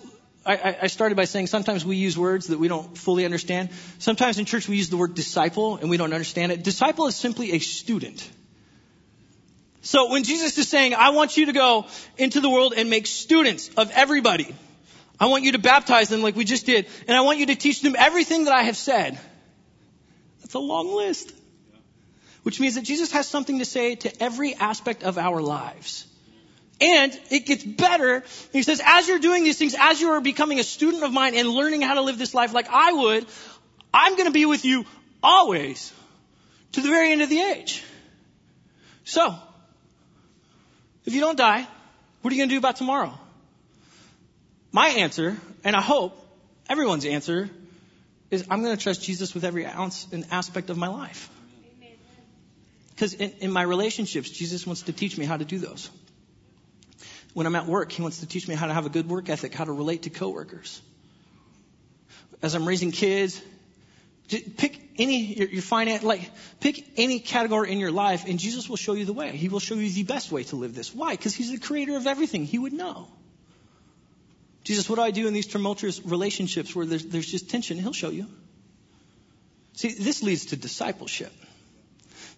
I, 0.47 0.79
I 0.81 0.87
started 0.87 1.17
by 1.17 1.27
saying 1.27 1.49
sometimes 1.49 1.85
we 1.85 1.97
use 1.97 2.17
words 2.17 2.47
that 2.47 2.59
we 2.59 2.69
don't 2.69 2.97
fully 2.97 3.27
understand. 3.27 3.69
Sometimes 3.99 4.39
in 4.39 4.47
church 4.47 4.67
we 4.67 4.79
use 4.79 4.89
the 4.89 4.97
word 4.97 5.15
disciple 5.15 5.77
and 5.77 5.91
we 5.91 5.99
don't 5.99 6.15
understand 6.15 6.53
it. 6.53 6.65
Disciple 6.65 7.07
is 7.07 7.17
simply 7.17 7.53
a 7.53 7.59
student. 7.59 8.27
So 9.83 10.11
when 10.11 10.25
Jesus 10.25 10.57
is 10.57 10.69
saying, 10.69 10.95
I 10.95 11.11
want 11.11 11.37
you 11.37 11.45
to 11.47 11.53
go 11.53 11.87
into 12.17 12.41
the 12.41 12.49
world 12.49 12.73
and 12.75 12.89
make 12.89 13.07
students 13.07 13.69
of 13.77 13.91
everybody, 13.91 14.55
I 15.23 15.27
want 15.27 15.45
you 15.45 15.53
to 15.53 15.61
baptize 15.61 16.09
them 16.09 16.21
like 16.21 16.35
we 16.35 16.45
just 16.45 16.67
did, 16.67 16.89
and 17.07 17.17
I 17.17 17.21
want 17.21 17.39
you 17.39 17.47
to 17.47 17.55
teach 17.55 17.81
them 17.81 17.95
everything 17.97 18.47
that 18.47 18.55
I 18.55 18.65
have 18.65 18.77
said. 18.77 19.17
That's 20.41 20.55
a 20.55 20.59
long 20.59 20.97
list. 20.97 21.33
Which 22.43 22.59
means 22.59 22.75
that 22.75 22.83
Jesus 22.83 23.13
has 23.13 23.29
something 23.29 23.61
to 23.61 23.65
say 23.65 23.95
to 23.95 24.21
every 24.21 24.57
aspect 24.57 25.05
of 25.05 25.19
our 25.19 25.41
lives. 25.41 26.09
And 26.81 27.17
it 27.31 27.47
gets 27.47 27.63
better. 27.63 28.25
He 28.53 28.65
says, 28.65 28.83
as 28.85 29.07
you're 29.07 29.21
doing 29.21 29.45
these 29.45 29.57
things, 29.59 29.77
as 29.79 30.01
you 30.01 30.09
are 30.09 30.21
becoming 30.21 30.59
a 30.59 30.65
student 30.65 31.05
of 31.05 31.13
mine 31.13 31.37
and 31.37 31.49
learning 31.49 31.83
how 31.83 31.95
to 31.95 32.01
live 32.01 32.19
this 32.19 32.35
life 32.35 32.53
like 32.53 32.67
I 32.69 32.93
would, 32.93 33.25
I'm 33.95 34.15
going 34.15 34.27
to 34.27 34.33
be 34.33 34.45
with 34.45 34.65
you 34.65 34.85
always 35.23 35.93
to 36.73 36.81
the 36.81 36.89
very 36.89 37.13
end 37.13 37.23
of 37.23 37.29
the 37.29 37.41
age. 37.41 37.85
So, 39.05 39.37
if 41.07 41.15
you 41.15 41.21
don't 41.21 41.39
die, 41.39 41.65
what 42.23 42.33
are 42.33 42.35
you 42.35 42.41
going 42.41 42.49
to 42.49 42.55
do 42.57 42.59
about 42.59 42.75
tomorrow? 42.75 43.17
My 44.73 44.89
answer, 44.89 45.37
and 45.65 45.77
I 45.77 45.83
hope 45.83 46.19
everyone's 46.69 47.05
answer, 47.05 47.51
is 48.31 48.47
I'm 48.51 48.63
going 48.63 48.75
to 48.75 48.83
trust 48.83 49.03
Jesus 49.03 49.35
with 49.35 49.45
every 49.45 49.67
ounce 49.67 50.07
and 50.11 50.27
aspect 50.31 50.71
of 50.71 50.79
my 50.79 50.89
life. 50.89 51.29
Because 52.91 53.13
in, 53.15 53.33
in 53.41 53.53
my 53.53 53.63
relationships, 53.63 54.31
Jesus 54.31 54.67
wants 54.67 54.83
to 54.83 54.93
teach 54.93 55.19
me 55.19 55.27
how 55.27 55.37
to 55.37 55.45
do 55.45 55.59
those. 55.59 55.91
When 57.35 57.47
I'm 57.47 57.55
at 57.57 57.67
work, 57.67 57.93
he 57.93 58.01
wants 58.01 58.21
to 58.21 58.27
teach 58.27 58.49
me 58.49 58.55
how 58.55 58.67
to 58.67 58.73
have 58.73 58.87
a 58.87 58.91
good 58.91 59.09
work 59.09 59.29
ethic, 59.29 59.55
how 59.55 59.65
to 59.65 59.73
relate 59.73 60.03
to 60.03 60.11
coworkers. 60.11 60.81
As 62.43 62.55
I'm 62.55 62.67
raising 62.67 62.93
kids, 62.93 63.41
pick 64.29 64.81
any 64.99 65.35
your, 65.35 65.49
your 65.49 65.63
finance, 65.63 66.03
like 66.03 66.31
pick 66.61 66.85
any 66.97 67.21
category 67.21 67.73
in 67.73 67.79
your 67.79 67.91
life, 67.91 68.25
and 68.27 68.39
Jesus 68.39 68.69
will 68.69 68.77
show 68.77 68.95
you 68.95 69.05
the 69.05 69.13
way. 69.13 69.37
He 69.37 69.49
will 69.49 69.61
show 69.61 69.75
you 69.75 69.91
the 69.91 70.03
best 70.05 70.33
way 70.33 70.45
to 70.45 70.57
live 70.57 70.75
this. 70.75 70.95
Why? 70.95 71.13
Because 71.13 71.35
He's 71.35 71.51
the 71.51 71.59
creator 71.59 71.97
of 71.97 72.07
everything. 72.07 72.45
He 72.45 72.59
would 72.59 72.73
know. 72.73 73.09
Jesus, 74.65 74.89
what 74.89 74.97
do 74.97 75.03
I 75.03 75.11
do 75.11 75.27
in 75.27 75.35
these 75.35 75.47
tumultuous 75.47 76.05
relationships 76.05 76.75
where 76.75 76.87
there's, 76.87 77.05
there's 77.05 77.31
just 77.31 77.51
tension? 77.51 77.79
He'll 77.79 77.93
show 77.93 78.11
you. 78.11 78.27
See, 79.75 79.93
this 79.93 80.23
leads 80.23 80.47
to 80.47 80.57
discipleship. 80.57 81.33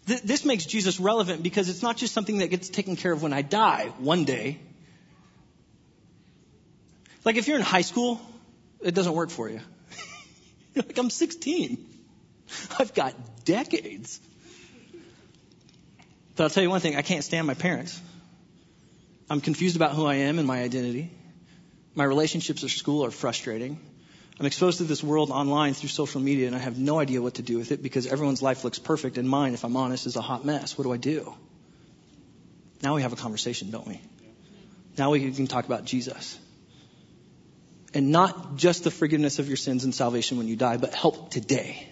Th- 0.06 0.22
this 0.22 0.44
makes 0.44 0.64
Jesus 0.64 1.00
relevant 1.00 1.42
because 1.42 1.68
it's 1.68 1.82
not 1.82 1.96
just 1.96 2.14
something 2.14 2.38
that 2.38 2.48
gets 2.48 2.68
taken 2.68 2.96
care 2.96 3.12
of 3.12 3.22
when 3.22 3.32
I 3.32 3.42
die 3.42 3.92
one 3.98 4.24
day. 4.24 4.58
Like 7.24 7.36
if 7.36 7.48
you're 7.48 7.56
in 7.56 7.62
high 7.62 7.82
school, 7.82 8.20
it 8.80 8.94
doesn't 8.94 9.14
work 9.14 9.30
for 9.30 9.48
you. 9.48 9.60
like, 10.76 10.96
I'm 10.96 11.10
16. 11.10 11.86
I've 12.78 12.94
got 12.94 13.14
decades. 13.44 14.20
But 16.36 16.44
I'll 16.44 16.50
tell 16.50 16.62
you 16.62 16.70
one 16.70 16.80
thing, 16.80 16.96
I 16.96 17.02
can't 17.02 17.24
stand 17.24 17.46
my 17.46 17.54
parents. 17.54 18.00
I'm 19.30 19.40
confused 19.40 19.76
about 19.76 19.92
who 19.92 20.04
I 20.06 20.16
am 20.16 20.38
and 20.38 20.46
my 20.46 20.62
identity. 20.62 21.10
My 21.94 22.04
relationships 22.04 22.64
at 22.64 22.70
school 22.70 23.04
are 23.04 23.10
frustrating. 23.10 23.78
I'm 24.38 24.46
exposed 24.46 24.78
to 24.78 24.84
this 24.84 25.02
world 25.02 25.30
online 25.30 25.74
through 25.74 25.90
social 25.90 26.20
media 26.20 26.48
and 26.48 26.56
I 26.56 26.58
have 26.58 26.76
no 26.76 26.98
idea 26.98 27.22
what 27.22 27.34
to 27.34 27.42
do 27.42 27.56
with 27.56 27.70
it 27.70 27.82
because 27.82 28.06
everyone's 28.06 28.42
life 28.42 28.64
looks 28.64 28.80
perfect 28.80 29.16
and 29.16 29.28
mine, 29.28 29.54
if 29.54 29.64
I'm 29.64 29.76
honest, 29.76 30.06
is 30.06 30.16
a 30.16 30.20
hot 30.20 30.44
mess. 30.44 30.76
What 30.76 30.84
do 30.84 30.92
I 30.92 30.96
do? 30.96 31.34
Now 32.82 32.96
we 32.96 33.02
have 33.02 33.12
a 33.12 33.16
conversation, 33.16 33.70
don't 33.70 33.86
we? 33.86 34.00
Now 34.98 35.10
we 35.10 35.30
can 35.32 35.46
talk 35.46 35.66
about 35.66 35.84
Jesus. 35.84 36.38
And 37.92 38.10
not 38.10 38.56
just 38.56 38.82
the 38.82 38.90
forgiveness 38.90 39.38
of 39.38 39.46
your 39.46 39.56
sins 39.56 39.84
and 39.84 39.94
salvation 39.94 40.36
when 40.36 40.48
you 40.48 40.56
die, 40.56 40.78
but 40.78 40.94
help 40.94 41.30
today. 41.30 41.88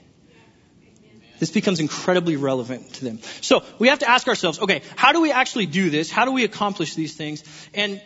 This 1.39 1.51
becomes 1.51 1.79
incredibly 1.81 2.37
relevant 2.37 2.95
to 2.95 3.05
them. 3.05 3.21
So 3.41 3.65
we 3.79 3.89
have 3.89 4.01
to 4.01 4.11
ask 4.11 4.27
ourselves, 4.29 4.61
okay, 4.61 4.83
how 4.97 5.13
do 5.13 5.21
we 5.21 5.33
actually 5.33 5.67
do 5.67 5.91
this? 5.91 6.11
How 6.11 6.25
do 6.25 6.33
we 6.33 6.45
accomplish 6.45 6.95
these 6.95 7.15
things? 7.15 7.43
And 7.73 8.01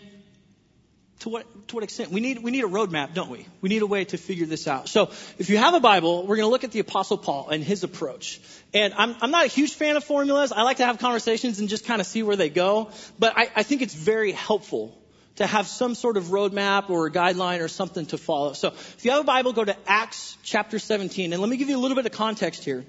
to 1.21 1.31
what, 1.31 1.69
to 1.69 1.75
what 1.75 1.85
extent? 1.85 2.11
We 2.11 2.21
need, 2.21 2.43
we 2.43 2.51
need 2.51 2.65
a 2.65 2.69
roadmap, 2.69 3.15
don't 3.15 3.31
we? 3.31 3.47
We 3.61 3.69
need 3.69 3.83
a 3.83 3.87
way 3.87 4.05
to 4.05 4.19
figure 4.19 4.47
this 4.47 4.69
out. 4.69 4.89
So 4.89 5.11
if 5.39 5.49
you 5.49 5.57
have 5.57 5.75
a 5.75 5.81
Bible, 5.81 6.27
we're 6.27 6.37
going 6.37 6.47
to 6.47 6.51
look 6.51 6.65
at 6.65 6.73
the 6.73 6.81
Apostle 6.81 7.17
Paul 7.17 7.49
and 7.49 7.65
his 7.65 7.85
approach. 7.85 8.41
And 8.75 8.93
I'm, 8.95 9.17
I'm 9.21 9.31
not 9.31 9.47
a 9.47 9.49
huge 9.49 9.75
fan 9.75 9.97
of 9.97 10.05
formulas. 10.05 10.53
I 10.53 10.63
like 10.63 10.77
to 10.79 10.87
have 10.87 10.99
conversations 10.99 11.59
and 11.59 11.69
just 11.69 11.87
kind 11.87 12.01
of 12.01 12.07
see 12.07 12.23
where 12.23 12.37
they 12.37 12.51
go. 12.51 12.91
But 13.19 13.33
I, 13.37 13.49
I 13.57 13.63
think 13.63 13.81
it's 13.81 13.95
very 13.95 14.33
helpful 14.33 14.97
to 15.37 15.47
have 15.47 15.67
some 15.67 15.95
sort 15.95 16.17
of 16.17 16.25
roadmap 16.25 16.91
or 16.91 17.07
a 17.07 17.11
guideline 17.11 17.61
or 17.61 17.69
something 17.69 18.07
to 18.07 18.19
follow. 18.19 18.53
So 18.53 18.69
if 18.69 19.05
you 19.05 19.11
have 19.13 19.21
a 19.21 19.25
Bible, 19.25 19.53
go 19.53 19.65
to 19.65 19.77
Acts 19.87 20.37
chapter 20.43 20.79
17. 20.79 21.33
And 21.33 21.41
let 21.41 21.49
me 21.49 21.57
give 21.57 21.69
you 21.69 21.77
a 21.77 21.81
little 21.81 21.97
bit 21.97 22.07
of 22.07 22.13
context 22.13 22.65
here 22.65 22.85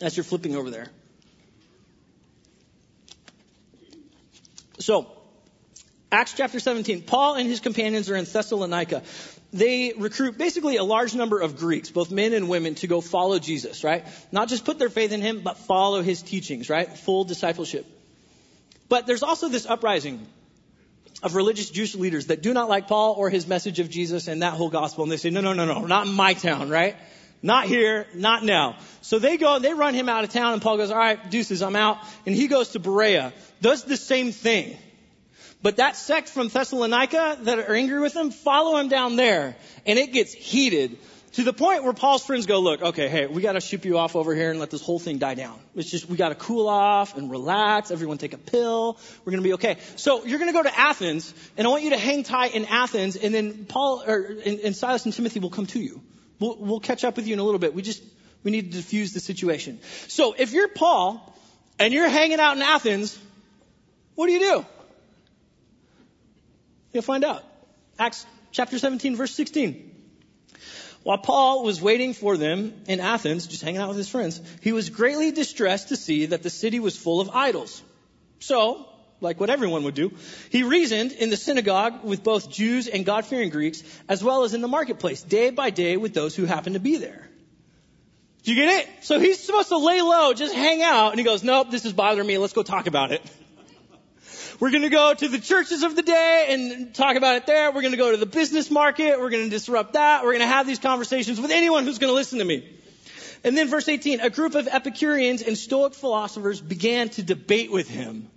as 0.00 0.16
you're 0.16 0.24
flipping 0.24 0.56
over 0.56 0.70
there. 0.70 0.88
So, 4.78 5.19
Acts 6.12 6.34
chapter 6.36 6.58
17. 6.58 7.02
Paul 7.02 7.36
and 7.36 7.48
his 7.48 7.60
companions 7.60 8.10
are 8.10 8.16
in 8.16 8.24
Thessalonica. 8.24 9.02
They 9.52 9.92
recruit 9.96 10.38
basically 10.38 10.76
a 10.76 10.84
large 10.84 11.14
number 11.14 11.40
of 11.40 11.56
Greeks, 11.56 11.90
both 11.90 12.10
men 12.10 12.32
and 12.32 12.48
women, 12.48 12.74
to 12.76 12.86
go 12.86 13.00
follow 13.00 13.38
Jesus, 13.38 13.84
right? 13.84 14.04
Not 14.32 14.48
just 14.48 14.64
put 14.64 14.78
their 14.78 14.88
faith 14.88 15.12
in 15.12 15.20
him, 15.20 15.40
but 15.40 15.56
follow 15.56 16.02
his 16.02 16.22
teachings, 16.22 16.68
right? 16.68 16.88
Full 16.98 17.24
discipleship. 17.24 17.86
But 18.88 19.06
there's 19.06 19.22
also 19.22 19.48
this 19.48 19.66
uprising 19.66 20.26
of 21.22 21.36
religious 21.36 21.70
Jewish 21.70 21.94
leaders 21.94 22.26
that 22.26 22.42
do 22.42 22.52
not 22.52 22.68
like 22.68 22.88
Paul 22.88 23.14
or 23.14 23.30
his 23.30 23.46
message 23.46 23.78
of 23.78 23.88
Jesus 23.88 24.26
and 24.26 24.42
that 24.42 24.54
whole 24.54 24.70
gospel. 24.70 25.04
And 25.04 25.12
they 25.12 25.16
say, 25.16 25.30
no, 25.30 25.40
no, 25.40 25.52
no, 25.52 25.64
no, 25.64 25.86
not 25.86 26.06
in 26.06 26.12
my 26.12 26.34
town, 26.34 26.70
right? 26.70 26.96
Not 27.42 27.66
here, 27.66 28.06
not 28.14 28.44
now. 28.44 28.76
So 29.00 29.18
they 29.18 29.36
go, 29.36 29.58
they 29.58 29.74
run 29.74 29.94
him 29.94 30.08
out 30.08 30.24
of 30.24 30.30
town 30.30 30.54
and 30.54 30.62
Paul 30.62 30.76
goes, 30.76 30.90
all 30.90 30.98
right, 30.98 31.30
deuces, 31.30 31.62
I'm 31.62 31.76
out. 31.76 31.98
And 32.26 32.34
he 32.34 32.48
goes 32.48 32.70
to 32.70 32.80
Berea, 32.80 33.32
does 33.60 33.84
the 33.84 33.96
same 33.96 34.32
thing. 34.32 34.76
But 35.62 35.76
that 35.76 35.96
sect 35.96 36.28
from 36.28 36.48
Thessalonica 36.48 37.38
that 37.42 37.58
are 37.58 37.74
angry 37.74 38.00
with 38.00 38.16
him 38.16 38.30
follow 38.30 38.78
him 38.78 38.88
down 38.88 39.16
there. 39.16 39.56
And 39.86 39.98
it 39.98 40.12
gets 40.12 40.32
heated 40.32 40.96
to 41.32 41.44
the 41.44 41.52
point 41.52 41.84
where 41.84 41.92
Paul's 41.92 42.24
friends 42.24 42.46
go, 42.46 42.60
look, 42.60 42.82
okay, 42.82 43.08
hey, 43.08 43.26
we 43.26 43.40
got 43.42 43.52
to 43.52 43.60
ship 43.60 43.84
you 43.84 43.98
off 43.98 44.16
over 44.16 44.34
here 44.34 44.50
and 44.50 44.58
let 44.58 44.70
this 44.70 44.82
whole 44.82 44.98
thing 44.98 45.18
die 45.18 45.34
down. 45.34 45.58
It's 45.76 45.90
just, 45.90 46.08
we 46.08 46.16
got 46.16 46.30
to 46.30 46.34
cool 46.34 46.66
off 46.68 47.16
and 47.16 47.30
relax. 47.30 47.90
Everyone 47.90 48.18
take 48.18 48.32
a 48.32 48.38
pill. 48.38 48.98
We're 49.24 49.32
going 49.32 49.42
to 49.42 49.48
be 49.48 49.52
okay. 49.54 49.76
So 49.96 50.24
you're 50.24 50.38
going 50.38 50.50
to 50.50 50.56
go 50.56 50.62
to 50.62 50.78
Athens 50.78 51.32
and 51.56 51.66
I 51.66 51.70
want 51.70 51.84
you 51.84 51.90
to 51.90 51.98
hang 51.98 52.24
tight 52.24 52.54
in 52.54 52.64
Athens 52.64 53.16
and 53.16 53.34
then 53.34 53.66
Paul 53.66 54.02
or 54.06 54.16
and, 54.44 54.60
and 54.60 54.74
Silas 54.74 55.04
and 55.04 55.14
Timothy 55.14 55.40
will 55.40 55.50
come 55.50 55.66
to 55.66 55.80
you. 55.80 56.00
We'll, 56.40 56.56
we'll 56.56 56.80
catch 56.80 57.04
up 57.04 57.16
with 57.16 57.26
you 57.28 57.34
in 57.34 57.38
a 57.38 57.44
little 57.44 57.60
bit. 57.60 57.74
We 57.74 57.82
just, 57.82 58.02
we 58.42 58.50
need 58.50 58.72
to 58.72 58.78
diffuse 58.78 59.12
the 59.12 59.20
situation. 59.20 59.78
So 60.08 60.34
if 60.36 60.52
you're 60.52 60.68
Paul 60.68 61.36
and 61.78 61.92
you're 61.92 62.08
hanging 62.08 62.40
out 62.40 62.56
in 62.56 62.62
Athens, 62.62 63.16
what 64.14 64.26
do 64.26 64.32
you 64.32 64.40
do? 64.40 64.66
You'll 66.92 67.02
find 67.02 67.24
out. 67.24 67.44
Acts 67.98 68.26
chapter 68.50 68.78
17 68.78 69.16
verse 69.16 69.34
16. 69.34 69.86
While 71.02 71.18
Paul 71.18 71.64
was 71.64 71.80
waiting 71.80 72.12
for 72.12 72.36
them 72.36 72.74
in 72.86 73.00
Athens, 73.00 73.46
just 73.46 73.62
hanging 73.62 73.80
out 73.80 73.88
with 73.88 73.96
his 73.96 74.08
friends, 74.08 74.40
he 74.60 74.72
was 74.72 74.90
greatly 74.90 75.30
distressed 75.32 75.88
to 75.88 75.96
see 75.96 76.26
that 76.26 76.42
the 76.42 76.50
city 76.50 76.78
was 76.78 76.96
full 76.96 77.20
of 77.20 77.30
idols. 77.30 77.82
So, 78.38 78.86
like 79.22 79.40
what 79.40 79.48
everyone 79.48 79.84
would 79.84 79.94
do, 79.94 80.12
he 80.50 80.62
reasoned 80.62 81.12
in 81.12 81.30
the 81.30 81.36
synagogue 81.38 82.04
with 82.04 82.22
both 82.22 82.50
Jews 82.50 82.86
and 82.86 83.06
God-fearing 83.06 83.48
Greeks, 83.48 83.82
as 84.08 84.22
well 84.22 84.44
as 84.44 84.52
in 84.52 84.60
the 84.60 84.68
marketplace, 84.68 85.22
day 85.22 85.50
by 85.50 85.70
day 85.70 85.96
with 85.96 86.12
those 86.12 86.36
who 86.36 86.44
happened 86.44 86.74
to 86.74 86.80
be 86.80 86.96
there. 86.96 87.26
Do 88.42 88.52
you 88.52 88.56
get 88.56 88.80
it? 88.80 88.88
So 89.02 89.18
he's 89.18 89.38
supposed 89.38 89.68
to 89.68 89.78
lay 89.78 90.00
low, 90.00 90.32
just 90.32 90.54
hang 90.54 90.82
out, 90.82 91.10
and 91.10 91.18
he 91.18 91.24
goes, 91.24 91.42
nope, 91.42 91.70
this 91.70 91.84
is 91.84 91.92
bothering 91.92 92.26
me, 92.26 92.38
let's 92.38 92.54
go 92.54 92.62
talk 92.62 92.86
about 92.86 93.12
it. 93.12 93.22
We're 94.60 94.70
going 94.70 94.82
to 94.82 94.90
go 94.90 95.14
to 95.14 95.28
the 95.28 95.38
churches 95.38 95.82
of 95.84 95.96
the 95.96 96.02
day 96.02 96.48
and 96.50 96.94
talk 96.94 97.16
about 97.16 97.36
it 97.36 97.46
there. 97.46 97.72
We're 97.72 97.80
going 97.80 97.92
to 97.92 97.96
go 97.96 98.10
to 98.10 98.18
the 98.18 98.26
business 98.26 98.70
market. 98.70 99.18
We're 99.18 99.30
going 99.30 99.44
to 99.44 99.48
disrupt 99.48 99.94
that. 99.94 100.22
We're 100.22 100.32
going 100.32 100.42
to 100.42 100.54
have 100.54 100.66
these 100.66 100.78
conversations 100.78 101.40
with 101.40 101.50
anyone 101.50 101.84
who's 101.84 101.98
going 101.98 102.10
to 102.10 102.14
listen 102.14 102.40
to 102.40 102.44
me. 102.44 102.68
And 103.42 103.56
then 103.56 103.68
verse 103.68 103.88
18, 103.88 104.20
a 104.20 104.28
group 104.28 104.54
of 104.54 104.68
Epicureans 104.68 105.40
and 105.40 105.56
Stoic 105.56 105.94
philosophers 105.94 106.60
began 106.60 107.08
to 107.10 107.22
debate 107.22 107.72
with 107.72 107.88
him. 107.88 108.28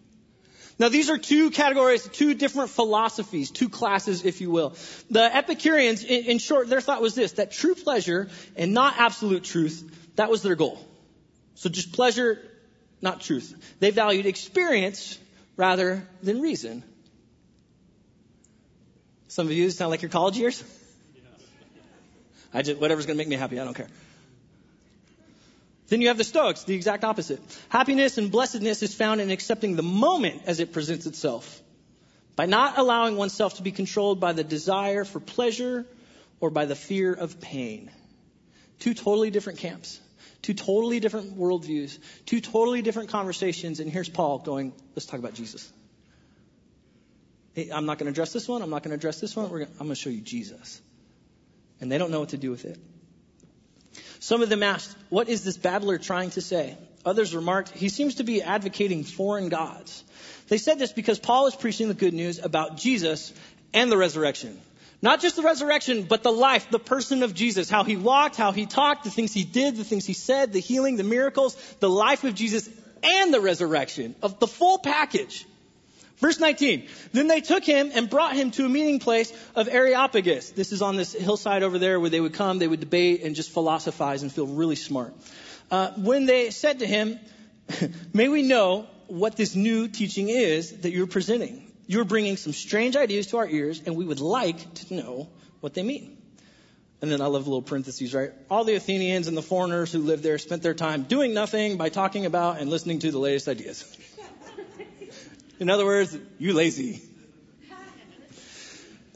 Now 0.79 0.87
these 0.87 1.09
are 1.09 1.17
two 1.17 1.51
categories, 1.51 2.07
two 2.07 2.33
different 2.35 2.69
philosophies, 2.69 3.51
two 3.51 3.67
classes, 3.67 4.23
if 4.23 4.39
you 4.39 4.49
will. 4.49 4.77
The 5.11 5.23
Epicureans, 5.23 6.05
in, 6.05 6.23
in 6.23 6.37
short, 6.37 6.69
their 6.69 6.79
thought 6.79 7.01
was 7.01 7.15
this, 7.15 7.33
that 7.33 7.51
true 7.51 7.75
pleasure 7.75 8.29
and 8.55 8.73
not 8.73 8.95
absolute 8.97 9.43
truth, 9.43 10.13
that 10.15 10.29
was 10.29 10.41
their 10.41 10.55
goal. 10.55 10.79
So 11.55 11.69
just 11.69 11.91
pleasure, 11.91 12.39
not 13.01 13.19
truth. 13.19 13.75
They 13.81 13.91
valued 13.91 14.25
experience 14.25 15.19
rather 15.55 16.07
than 16.21 16.41
reason. 16.41 16.83
Some 19.27 19.47
of 19.47 19.53
you 19.53 19.69
sound 19.71 19.91
like 19.91 20.01
your 20.01 20.11
college 20.11 20.37
years. 20.37 20.63
I 22.53 22.61
just, 22.61 22.79
whatever's 22.79 23.07
going 23.07 23.17
to 23.17 23.21
make 23.21 23.27
me 23.27 23.35
happy, 23.35 23.59
I 23.59 23.63
don't 23.63 23.73
care. 23.73 23.87
Then 25.89 26.01
you 26.01 26.07
have 26.09 26.17
the 26.17 26.23
Stoics, 26.23 26.63
the 26.63 26.75
exact 26.75 27.03
opposite. 27.03 27.41
Happiness 27.69 28.17
and 28.17 28.31
blessedness 28.31 28.83
is 28.83 28.93
found 28.93 29.21
in 29.21 29.31
accepting 29.31 29.75
the 29.75 29.83
moment 29.83 30.43
as 30.45 30.59
it 30.59 30.71
presents 30.71 31.05
itself, 31.05 31.61
by 32.35 32.45
not 32.45 32.77
allowing 32.77 33.15
oneself 33.17 33.55
to 33.55 33.63
be 33.63 33.71
controlled 33.71 34.19
by 34.19 34.33
the 34.33 34.43
desire 34.43 35.03
for 35.03 35.19
pleasure 35.19 35.85
or 36.39 36.49
by 36.49 36.65
the 36.65 36.75
fear 36.75 37.13
of 37.13 37.41
pain. 37.41 37.91
Two 38.79 38.93
totally 38.93 39.31
different 39.31 39.59
camps. 39.59 39.99
Two 40.43 40.53
totally 40.53 40.99
different 40.99 41.39
worldviews, 41.39 41.97
two 42.25 42.41
totally 42.41 42.81
different 42.81 43.09
conversations, 43.09 43.79
and 43.79 43.89
here's 43.89 44.09
Paul 44.09 44.39
going, 44.39 44.73
let's 44.93 45.05
talk 45.05 45.19
about 45.19 45.33
Jesus. 45.33 45.71
Hey, 47.53 47.69
I'm 47.71 47.85
not 47.85 47.97
going 47.97 48.07
to 48.07 48.11
address 48.11 48.33
this 48.33 48.47
one. 48.47 48.61
I'm 48.61 48.69
not 48.69 48.83
going 48.83 48.89
to 48.91 48.95
address 48.95 49.21
this 49.21 49.35
one. 49.35 49.47
Gonna, 49.47 49.63
I'm 49.63 49.87
going 49.87 49.89
to 49.89 49.95
show 49.95 50.09
you 50.09 50.21
Jesus. 50.21 50.81
And 51.79 51.91
they 51.91 51.97
don't 51.97 52.11
know 52.11 52.19
what 52.19 52.29
to 52.29 52.37
do 52.37 52.51
with 52.51 52.65
it. 52.65 52.77
Some 54.19 54.41
of 54.41 54.49
them 54.49 54.63
asked, 54.63 54.95
what 55.09 55.29
is 55.29 55.43
this 55.43 55.57
babbler 55.57 55.97
trying 55.97 56.31
to 56.31 56.41
say? 56.41 56.77
Others 57.05 57.35
remarked, 57.35 57.69
he 57.69 57.89
seems 57.89 58.15
to 58.15 58.23
be 58.23 58.41
advocating 58.41 59.03
foreign 59.03 59.49
gods. 59.49 60.03
They 60.49 60.57
said 60.57 60.77
this 60.77 60.91
because 60.91 61.19
Paul 61.19 61.47
is 61.47 61.55
preaching 61.55 61.87
the 61.87 61.93
good 61.93 62.13
news 62.13 62.39
about 62.39 62.77
Jesus 62.77 63.33
and 63.73 63.91
the 63.91 63.97
resurrection. 63.97 64.59
Not 65.03 65.19
just 65.19 65.35
the 65.35 65.43
resurrection, 65.43 66.03
but 66.03 66.23
the 66.23 66.31
life, 66.31 66.71
the 66.71 66.79
person 66.79 67.23
of 67.23 67.33
Jesus. 67.35 67.69
How 67.69 67.83
he 67.83 67.97
walked, 67.97 68.37
how 68.37 68.53
he 68.53 68.65
talked, 68.65 69.03
the 69.03 69.09
things 69.09 69.33
he 69.33 69.43
did, 69.43 69.75
the 69.75 69.83
things 69.83 70.05
he 70.05 70.13
said, 70.13 70.53
the 70.53 70.61
healing, 70.61 70.95
the 70.95 71.03
miracles, 71.03 71.55
the 71.81 71.89
life 71.89 72.23
of 72.23 72.33
Jesus, 72.35 72.69
and 73.03 73.33
the 73.33 73.41
resurrection 73.41 74.15
of 74.23 74.39
the 74.39 74.47
full 74.47 74.79
package. 74.79 75.45
Verse 76.19 76.39
19. 76.39 76.87
Then 77.11 77.27
they 77.27 77.41
took 77.41 77.65
him 77.65 77.91
and 77.93 78.09
brought 78.09 78.33
him 78.33 78.51
to 78.51 78.65
a 78.65 78.69
meeting 78.69 78.99
place 78.99 79.33
of 79.57 79.67
Areopagus. 79.67 80.51
This 80.51 80.71
is 80.71 80.81
on 80.81 80.95
this 80.95 81.11
hillside 81.11 81.63
over 81.63 81.77
there 81.77 81.99
where 81.99 82.09
they 82.09 82.21
would 82.21 82.33
come, 82.33 82.59
they 82.59 82.69
would 82.69 82.79
debate 82.79 83.23
and 83.23 83.35
just 83.35 83.51
philosophize 83.51 84.23
and 84.23 84.31
feel 84.31 84.47
really 84.47 84.77
smart. 84.77 85.13
Uh, 85.69 85.91
when 85.97 86.25
they 86.27 86.49
said 86.49 86.79
to 86.79 86.87
him, 86.87 87.19
May 88.13 88.29
we 88.29 88.41
know 88.41 88.87
what 89.07 89.35
this 89.35 89.53
new 89.53 89.89
teaching 89.89 90.29
is 90.29 90.71
that 90.77 90.91
you're 90.91 91.07
presenting? 91.07 91.72
You're 91.87 92.05
bringing 92.05 92.37
some 92.37 92.53
strange 92.53 92.95
ideas 92.95 93.27
to 93.27 93.37
our 93.37 93.47
ears, 93.47 93.81
and 93.85 93.95
we 93.95 94.05
would 94.05 94.19
like 94.19 94.73
to 94.75 94.93
know 94.93 95.29
what 95.59 95.73
they 95.73 95.83
mean. 95.83 96.17
And 97.01 97.11
then 97.11 97.19
I 97.19 97.25
love 97.25 97.47
little 97.47 97.61
parentheses, 97.61 98.13
right? 98.13 98.31
All 98.49 98.63
the 98.63 98.75
Athenians 98.75 99.27
and 99.27 99.35
the 99.35 99.41
foreigners 99.41 99.91
who 99.91 99.99
lived 99.99 100.23
there 100.23 100.37
spent 100.37 100.63
their 100.63 100.73
time 100.73 101.03
doing 101.03 101.33
nothing 101.33 101.75
by 101.75 101.89
talking 101.89 102.25
about 102.25 102.59
and 102.59 102.69
listening 102.69 102.99
to 102.99 103.11
the 103.11 103.17
latest 103.19 103.49
ideas. 103.49 103.97
In 105.59 105.69
other 105.69 105.85
words, 105.85 106.17
you 106.39 106.53
lazy. 106.53 107.01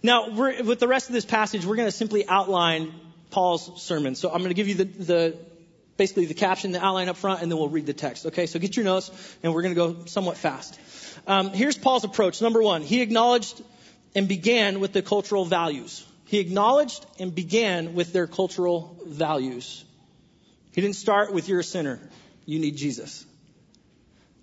Now, 0.04 0.30
with 0.30 0.80
the 0.80 0.88
rest 0.88 1.08
of 1.08 1.14
this 1.14 1.26
passage, 1.26 1.66
we're 1.66 1.76
going 1.76 1.88
to 1.88 1.92
simply 1.92 2.28
outline 2.28 2.94
Paul's 3.32 3.82
sermon. 3.82 4.16
So 4.16 4.30
I'm 4.30 4.40
going 4.40 4.50
to 4.50 4.54
give 4.54 4.68
you 4.68 4.76
the, 4.76 4.84
the 4.84 5.38
basically 5.98 6.26
the 6.26 6.34
caption, 6.34 6.72
the 6.72 6.84
outline 6.84 7.10
up 7.10 7.18
front, 7.18 7.42
and 7.42 7.52
then 7.52 7.58
we'll 7.58 7.70
read 7.70 7.86
the 7.86 7.94
text. 7.94 8.28
Okay, 8.28 8.46
so 8.46 8.60
get 8.60 8.76
your 8.76 8.86
notes, 8.86 9.12
and 9.44 9.54
we're 9.54 9.64
going 9.64 9.76
to 9.76 9.94
go 9.94 10.06
somewhat 10.06 10.38
fast. 10.38 10.80
Um, 11.26 11.50
here's 11.50 11.78
Paul's 11.78 12.04
approach. 12.04 12.42
Number 12.42 12.62
one, 12.62 12.82
he 12.82 13.02
acknowledged 13.02 13.62
and 14.16 14.28
began 14.28 14.80
with 14.80 14.94
the 14.94 15.02
cultural 15.02 15.46
values. 15.46 16.06
He 16.26 16.40
acknowledged 16.40 17.06
and 17.20 17.34
began 17.34 17.94
with 17.96 18.14
their 18.14 18.28
cultural 18.28 18.98
values. 19.06 19.84
He 20.74 20.82
didn't 20.82 20.96
start 20.96 21.34
with 21.34 21.50
you're 21.50 21.60
a 21.60 21.64
sinner. 21.64 22.00
You 22.46 22.60
need 22.60 22.78
Jesus. 22.78 23.26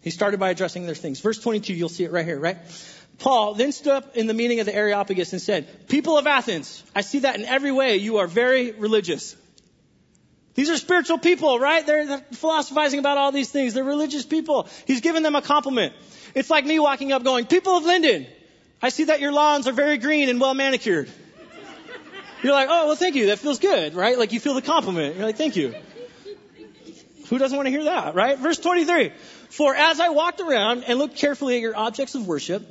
He 0.00 0.10
started 0.10 0.40
by 0.40 0.50
addressing 0.50 0.84
their 0.84 0.94
things. 0.94 1.20
Verse 1.20 1.38
22, 1.38 1.72
you'll 1.72 1.88
see 1.88 2.04
it 2.04 2.12
right 2.12 2.26
here, 2.26 2.38
right? 2.38 2.58
Paul 3.18 3.54
then 3.54 3.72
stood 3.72 3.92
up 3.92 4.16
in 4.16 4.26
the 4.26 4.34
meeting 4.34 4.60
of 4.60 4.66
the 4.66 4.74
Areopagus 4.74 5.32
and 5.32 5.40
said, 5.40 5.88
People 5.88 6.18
of 6.18 6.26
Athens, 6.26 6.82
I 6.94 7.00
see 7.00 7.20
that 7.20 7.36
in 7.36 7.44
every 7.44 7.72
way 7.72 7.96
you 7.96 8.18
are 8.18 8.26
very 8.26 8.72
religious. 8.72 9.36
These 10.54 10.70
are 10.70 10.76
spiritual 10.76 11.18
people, 11.18 11.58
right? 11.58 11.84
They're, 11.84 12.06
they're, 12.06 12.24
philosophizing 12.32 13.00
about 13.00 13.18
all 13.18 13.32
these 13.32 13.50
things. 13.50 13.74
They're 13.74 13.82
religious 13.84 14.24
people. 14.24 14.68
He's 14.86 15.00
giving 15.00 15.22
them 15.22 15.34
a 15.34 15.42
compliment. 15.42 15.94
It's 16.34 16.48
like 16.48 16.64
me 16.64 16.78
walking 16.78 17.12
up 17.12 17.24
going, 17.24 17.46
people 17.46 17.76
of 17.76 17.84
Lynden, 17.84 18.26
I 18.80 18.90
see 18.90 19.04
that 19.04 19.20
your 19.20 19.32
lawns 19.32 19.66
are 19.66 19.72
very 19.72 19.98
green 19.98 20.28
and 20.28 20.40
well 20.40 20.54
manicured. 20.54 21.10
You're 22.42 22.52
like, 22.52 22.68
oh, 22.70 22.88
well, 22.88 22.96
thank 22.96 23.14
you. 23.14 23.26
That 23.26 23.38
feels 23.38 23.58
good, 23.58 23.94
right? 23.94 24.18
Like 24.18 24.32
you 24.32 24.38
feel 24.38 24.54
the 24.54 24.62
compliment. 24.62 25.16
You're 25.16 25.24
like, 25.24 25.38
thank 25.38 25.56
you. 25.56 25.74
Who 27.28 27.38
doesn't 27.38 27.56
want 27.56 27.66
to 27.66 27.70
hear 27.70 27.84
that, 27.84 28.14
right? 28.14 28.38
Verse 28.38 28.58
23. 28.58 29.12
For 29.48 29.74
as 29.74 29.98
I 29.98 30.10
walked 30.10 30.40
around 30.40 30.84
and 30.84 30.98
looked 30.98 31.16
carefully 31.16 31.54
at 31.56 31.62
your 31.62 31.76
objects 31.76 32.14
of 32.14 32.26
worship, 32.26 32.62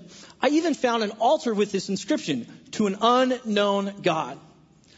I 0.41 0.49
even 0.49 0.75
found 0.75 1.01
an 1.01 1.11
altar 1.19 1.53
with 1.53 1.71
this 1.71 1.89
inscription, 1.89 2.45
to 2.73 2.87
an 2.87 2.97
unknown 3.01 4.01
God. 4.01 4.37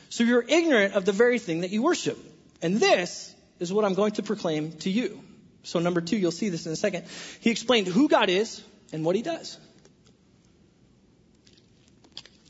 So 0.10 0.24
you're 0.24 0.44
ignorant 0.46 0.94
of 0.94 1.06
the 1.06 1.12
very 1.12 1.40
thing 1.40 1.62
that 1.62 1.72
you 1.72 1.82
worship. 1.82 2.18
And 2.66 2.80
this 2.80 3.32
is 3.60 3.72
what 3.72 3.86
I'm 3.86 3.94
going 3.94 4.14
to 4.14 4.24
proclaim 4.24 4.72
to 4.80 4.90
you. 4.90 5.22
So 5.62 5.78
number 5.78 6.02
two, 6.02 6.18
you'll 6.18 6.32
see 6.32 6.50
this 6.50 6.66
in 6.66 6.72
a 6.72 6.76
second. 6.76 7.06
He 7.40 7.52
explained 7.52 7.86
who 7.86 8.10
God 8.10 8.28
is 8.28 8.60
and 8.92 9.06
what 9.06 9.16
he 9.16 9.22
does. 9.22 9.60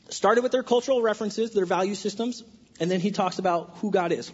Started 0.08 0.42
with 0.42 0.54
their 0.54 0.64
cultural 0.64 1.02
references, 1.02 1.52
their 1.52 1.66
value 1.66 1.96
systems, 1.96 2.46
and 2.80 2.90
then 2.90 3.02
he 3.02 3.12
talks 3.12 3.40
about 3.40 3.72
who 3.82 3.92
God 3.92 4.14
is 4.14 4.32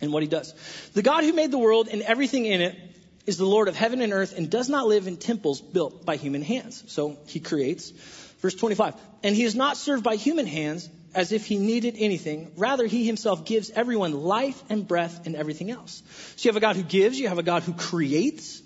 and 0.00 0.12
what 0.12 0.22
he 0.22 0.28
does. 0.28 0.54
The 0.94 1.02
God 1.02 1.24
who 1.24 1.32
made 1.32 1.50
the 1.50 1.58
world 1.58 1.88
and 1.90 2.02
everything 2.02 2.46
in 2.46 2.60
it 2.60 2.78
is 3.26 3.38
the 3.38 3.44
Lord 3.44 3.66
of 3.66 3.74
heaven 3.74 4.02
and 4.02 4.12
earth 4.12 4.38
and 4.38 4.48
does 4.48 4.68
not 4.68 4.86
live 4.86 5.08
in 5.08 5.16
temples 5.16 5.60
built 5.60 6.06
by 6.06 6.14
human 6.14 6.42
hands. 6.42 6.84
So 6.86 7.18
he 7.26 7.40
creates. 7.40 7.90
Verse 8.38 8.54
25. 8.54 8.94
And 9.24 9.34
he 9.34 9.42
is 9.42 9.56
not 9.56 9.76
served 9.76 10.04
by 10.04 10.14
human 10.14 10.46
hands 10.46 10.88
as 11.14 11.32
if 11.32 11.46
he 11.46 11.58
needed 11.58 11.96
anything. 11.98 12.52
Rather, 12.56 12.86
he 12.86 13.04
himself 13.04 13.44
gives 13.44 13.70
everyone 13.70 14.12
life 14.12 14.62
and 14.68 14.86
breath 14.86 15.26
and 15.26 15.36
everything 15.36 15.70
else. 15.70 16.02
So 16.36 16.46
you 16.46 16.50
have 16.50 16.56
a 16.56 16.60
God 16.60 16.76
who 16.76 16.82
gives, 16.82 17.18
you 17.18 17.28
have 17.28 17.38
a 17.38 17.42
God 17.42 17.62
who 17.62 17.72
creates. 17.72 18.62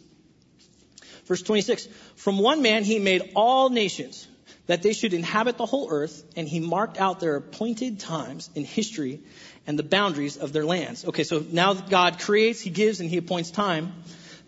Verse 1.27 1.43
26. 1.43 1.89
From 2.17 2.39
one 2.39 2.63
man 2.63 2.85
he 2.85 2.99
made 2.99 3.33
all 3.35 3.69
nations 3.69 4.29
that 4.67 4.83
they 4.83 4.93
should 4.93 5.15
inhabit 5.15 5.59
the 5.59 5.67
whole 5.67 5.89
earth, 5.91 6.25
and 6.37 6.49
he 6.49 6.61
marked 6.61 6.99
out 6.99 7.21
their 7.21 7.37
appointed 7.37 8.01
times 8.01 8.51
in 8.55 8.65
history 8.65 9.21
and 9.67 9.79
the 9.79 9.85
boundaries 9.85 10.37
of 10.37 10.53
their 10.53 10.65
lands. 10.65 11.05
Okay, 11.05 11.23
so 11.23 11.45
now 11.51 11.75
God 11.75 12.19
creates, 12.19 12.61
he 12.61 12.71
gives, 12.71 13.01
and 13.01 13.09
he 13.09 13.17
appoints 13.17 13.51
time. 13.51 13.95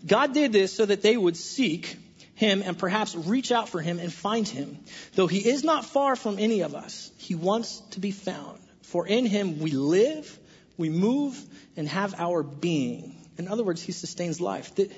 God 0.05 0.33
did 0.33 0.51
this 0.51 0.73
so 0.73 0.85
that 0.85 1.01
they 1.01 1.15
would 1.15 1.37
seek 1.37 1.97
him 2.39 2.63
and 2.65 2.77
perhaps 2.77 3.15
reach 3.15 3.51
out 3.51 3.67
for 3.67 3.81
him 3.81 3.99
and 3.99 4.13
find 4.13 4.47
him. 4.47 4.79
Though 5.15 5.27
he 5.27 5.39
is 5.39 5.65
not 5.65 5.83
far 5.83 6.15
from 6.15 6.39
any 6.39 6.61
of 6.61 6.73
us, 6.73 7.11
he 7.17 7.35
wants 7.35 7.81
to 7.91 7.99
be 7.99 8.11
found. 8.11 8.59
For 8.83 9.05
in 9.05 9.25
him 9.25 9.59
we 9.59 9.71
live, 9.71 10.39
we 10.77 10.89
move, 10.89 11.37
and 11.75 11.85
have 11.89 12.15
our 12.17 12.41
being. 12.41 13.17
In 13.37 13.49
other 13.49 13.65
words, 13.65 13.81
he 13.81 13.91
sustains 13.91 14.39
life. 14.39 14.73
The, 14.75 14.89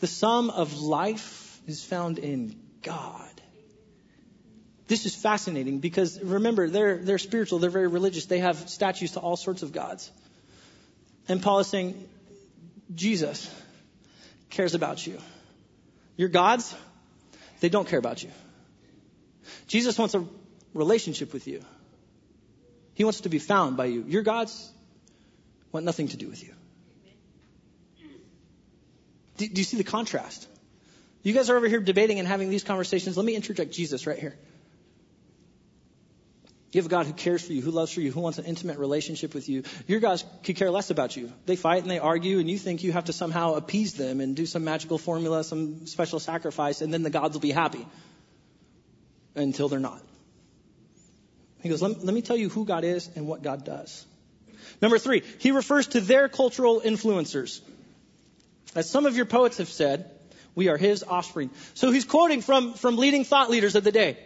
the 0.00 0.08
sum 0.08 0.50
of 0.50 0.80
life 0.80 1.60
is 1.68 1.84
found 1.84 2.18
in 2.18 2.58
God. 2.82 3.30
This 4.88 5.06
is 5.06 5.14
fascinating 5.14 5.78
because 5.78 6.20
remember, 6.20 6.68
they're, 6.68 6.96
they're 6.96 7.18
spiritual, 7.18 7.60
they're 7.60 7.70
very 7.70 7.86
religious, 7.86 8.26
they 8.26 8.40
have 8.40 8.68
statues 8.68 9.12
to 9.12 9.20
all 9.20 9.36
sorts 9.36 9.62
of 9.62 9.70
gods. 9.70 10.10
And 11.28 11.40
Paul 11.40 11.60
is 11.60 11.68
saying, 11.68 12.08
Jesus, 12.92 13.48
cares 14.50 14.74
about 14.74 15.06
you. 15.06 15.20
Your 16.16 16.28
gods, 16.28 16.74
they 17.60 17.68
don't 17.68 17.88
care 17.88 17.98
about 17.98 18.22
you. 18.22 18.30
Jesus 19.66 19.98
wants 19.98 20.14
a 20.14 20.24
relationship 20.74 21.32
with 21.32 21.46
you. 21.46 21.62
He 22.94 23.04
wants 23.04 23.22
to 23.22 23.28
be 23.28 23.38
found 23.38 23.76
by 23.76 23.86
you. 23.86 24.04
Your 24.06 24.22
gods 24.22 24.70
want 25.72 25.86
nothing 25.86 26.08
to 26.08 26.16
do 26.16 26.28
with 26.28 26.42
you. 26.42 26.54
Do, 29.36 29.48
do, 29.48 29.60
you 29.60 29.64
see 29.64 29.76
the 29.76 29.84
contrast? 29.84 30.48
You 31.22 31.32
guys 31.32 31.48
are 31.48 31.56
over 31.56 31.68
here 31.68 31.80
debating 31.80 32.18
and 32.18 32.26
having 32.26 32.50
these 32.50 32.64
conversations. 32.64 33.16
Let 33.16 33.24
me 33.24 33.36
interject 33.36 33.72
Jesus 33.72 34.06
right 34.06 34.18
here. 34.18 34.36
You 36.70 36.78
have 36.80 36.86
a 36.86 36.90
God 36.90 37.06
who 37.06 37.14
cares 37.14 37.42
for 37.42 37.54
you, 37.54 37.62
who 37.62 37.70
loves 37.70 37.92
for 37.92 38.02
you, 38.02 38.12
who 38.12 38.20
wants 38.20 38.38
an 38.38 38.44
intimate 38.44 38.78
relationship 38.78 39.32
with 39.32 39.48
you. 39.48 39.62
Your 39.86 40.00
gods 40.00 40.24
could 40.42 40.56
care 40.56 40.70
less 40.70 40.90
about 40.90 41.16
you. 41.16 41.32
They 41.46 41.56
fight 41.56 41.80
and 41.80 41.90
they 41.90 41.98
argue, 41.98 42.40
and 42.40 42.50
you 42.50 42.58
think 42.58 42.82
you 42.82 42.92
have 42.92 43.06
to 43.06 43.14
somehow 43.14 43.54
appease 43.54 43.94
them 43.94 44.20
and 44.20 44.36
do 44.36 44.44
some 44.44 44.64
magical 44.64 44.98
formula, 44.98 45.44
some 45.44 45.86
special 45.86 46.20
sacrifice, 46.20 46.82
and 46.82 46.92
then 46.92 47.02
the 47.02 47.10
gods 47.10 47.34
will 47.34 47.40
be 47.40 47.52
happy. 47.52 47.86
Until 49.34 49.68
they're 49.68 49.80
not. 49.80 50.02
He 51.62 51.70
goes, 51.70 51.80
let, 51.80 52.04
let 52.04 52.14
me 52.14 52.20
tell 52.20 52.36
you 52.36 52.50
who 52.50 52.66
God 52.66 52.84
is 52.84 53.08
and 53.16 53.26
what 53.26 53.42
God 53.42 53.64
does. 53.64 54.04
Number 54.82 54.98
three, 54.98 55.22
he 55.38 55.52
refers 55.52 55.86
to 55.88 56.00
their 56.00 56.28
cultural 56.28 56.82
influencers. 56.82 57.60
As 58.74 58.90
some 58.90 59.06
of 59.06 59.16
your 59.16 59.26
poets 59.26 59.56
have 59.56 59.68
said, 59.68 60.10
we 60.54 60.68
are 60.68 60.76
his 60.76 61.02
offspring. 61.02 61.50
So 61.74 61.90
he's 61.90 62.04
quoting 62.04 62.42
from, 62.42 62.74
from 62.74 62.98
leading 62.98 63.24
thought 63.24 63.48
leaders 63.48 63.74
of 63.74 63.84
the 63.84 63.92
day 63.92 64.18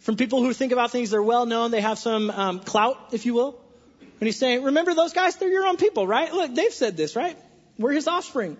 from 0.00 0.16
people 0.16 0.42
who 0.42 0.52
think 0.52 0.72
about 0.72 0.90
things, 0.90 1.10
they're 1.10 1.22
well 1.22 1.46
known, 1.46 1.70
they 1.70 1.80
have 1.80 1.98
some 1.98 2.30
um, 2.30 2.60
clout, 2.60 2.98
if 3.12 3.26
you 3.26 3.34
will. 3.34 3.60
And 4.00 4.26
he's 4.26 4.38
saying, 4.38 4.62
remember 4.62 4.94
those 4.94 5.12
guys? 5.12 5.36
They're 5.36 5.48
your 5.48 5.66
own 5.66 5.76
people, 5.76 6.06
right? 6.06 6.32
Look, 6.32 6.54
they've 6.54 6.72
said 6.72 6.96
this, 6.96 7.16
right? 7.16 7.38
We're 7.78 7.92
his 7.92 8.08
offspring. 8.08 8.56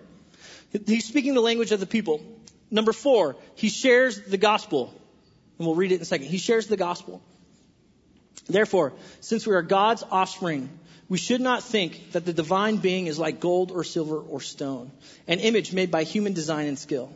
He's 0.87 1.05
speaking 1.05 1.33
the 1.33 1.41
language 1.41 1.71
of 1.71 1.79
the 1.79 1.85
people. 1.85 2.21
Number 2.71 2.93
four, 2.93 3.35
he 3.55 3.69
shares 3.69 4.21
the 4.21 4.37
gospel. 4.37 4.93
And 5.57 5.67
we'll 5.67 5.75
read 5.75 5.91
it 5.91 5.95
in 5.95 6.01
a 6.01 6.05
second. 6.05 6.27
He 6.27 6.37
shares 6.37 6.67
the 6.67 6.77
gospel. 6.77 7.21
Therefore, 8.47 8.93
since 9.19 9.45
we 9.45 9.53
are 9.53 9.61
God's 9.61 10.03
offspring, 10.09 10.69
we 11.09 11.17
should 11.17 11.41
not 11.41 11.63
think 11.63 12.13
that 12.13 12.25
the 12.25 12.33
divine 12.33 12.77
being 12.77 13.07
is 13.07 13.19
like 13.19 13.39
gold 13.39 13.71
or 13.71 13.83
silver 13.83 14.17
or 14.17 14.41
stone, 14.41 14.91
an 15.27 15.39
image 15.39 15.73
made 15.73 15.91
by 15.91 16.03
human 16.03 16.33
design 16.33 16.67
and 16.67 16.79
skill. 16.79 17.13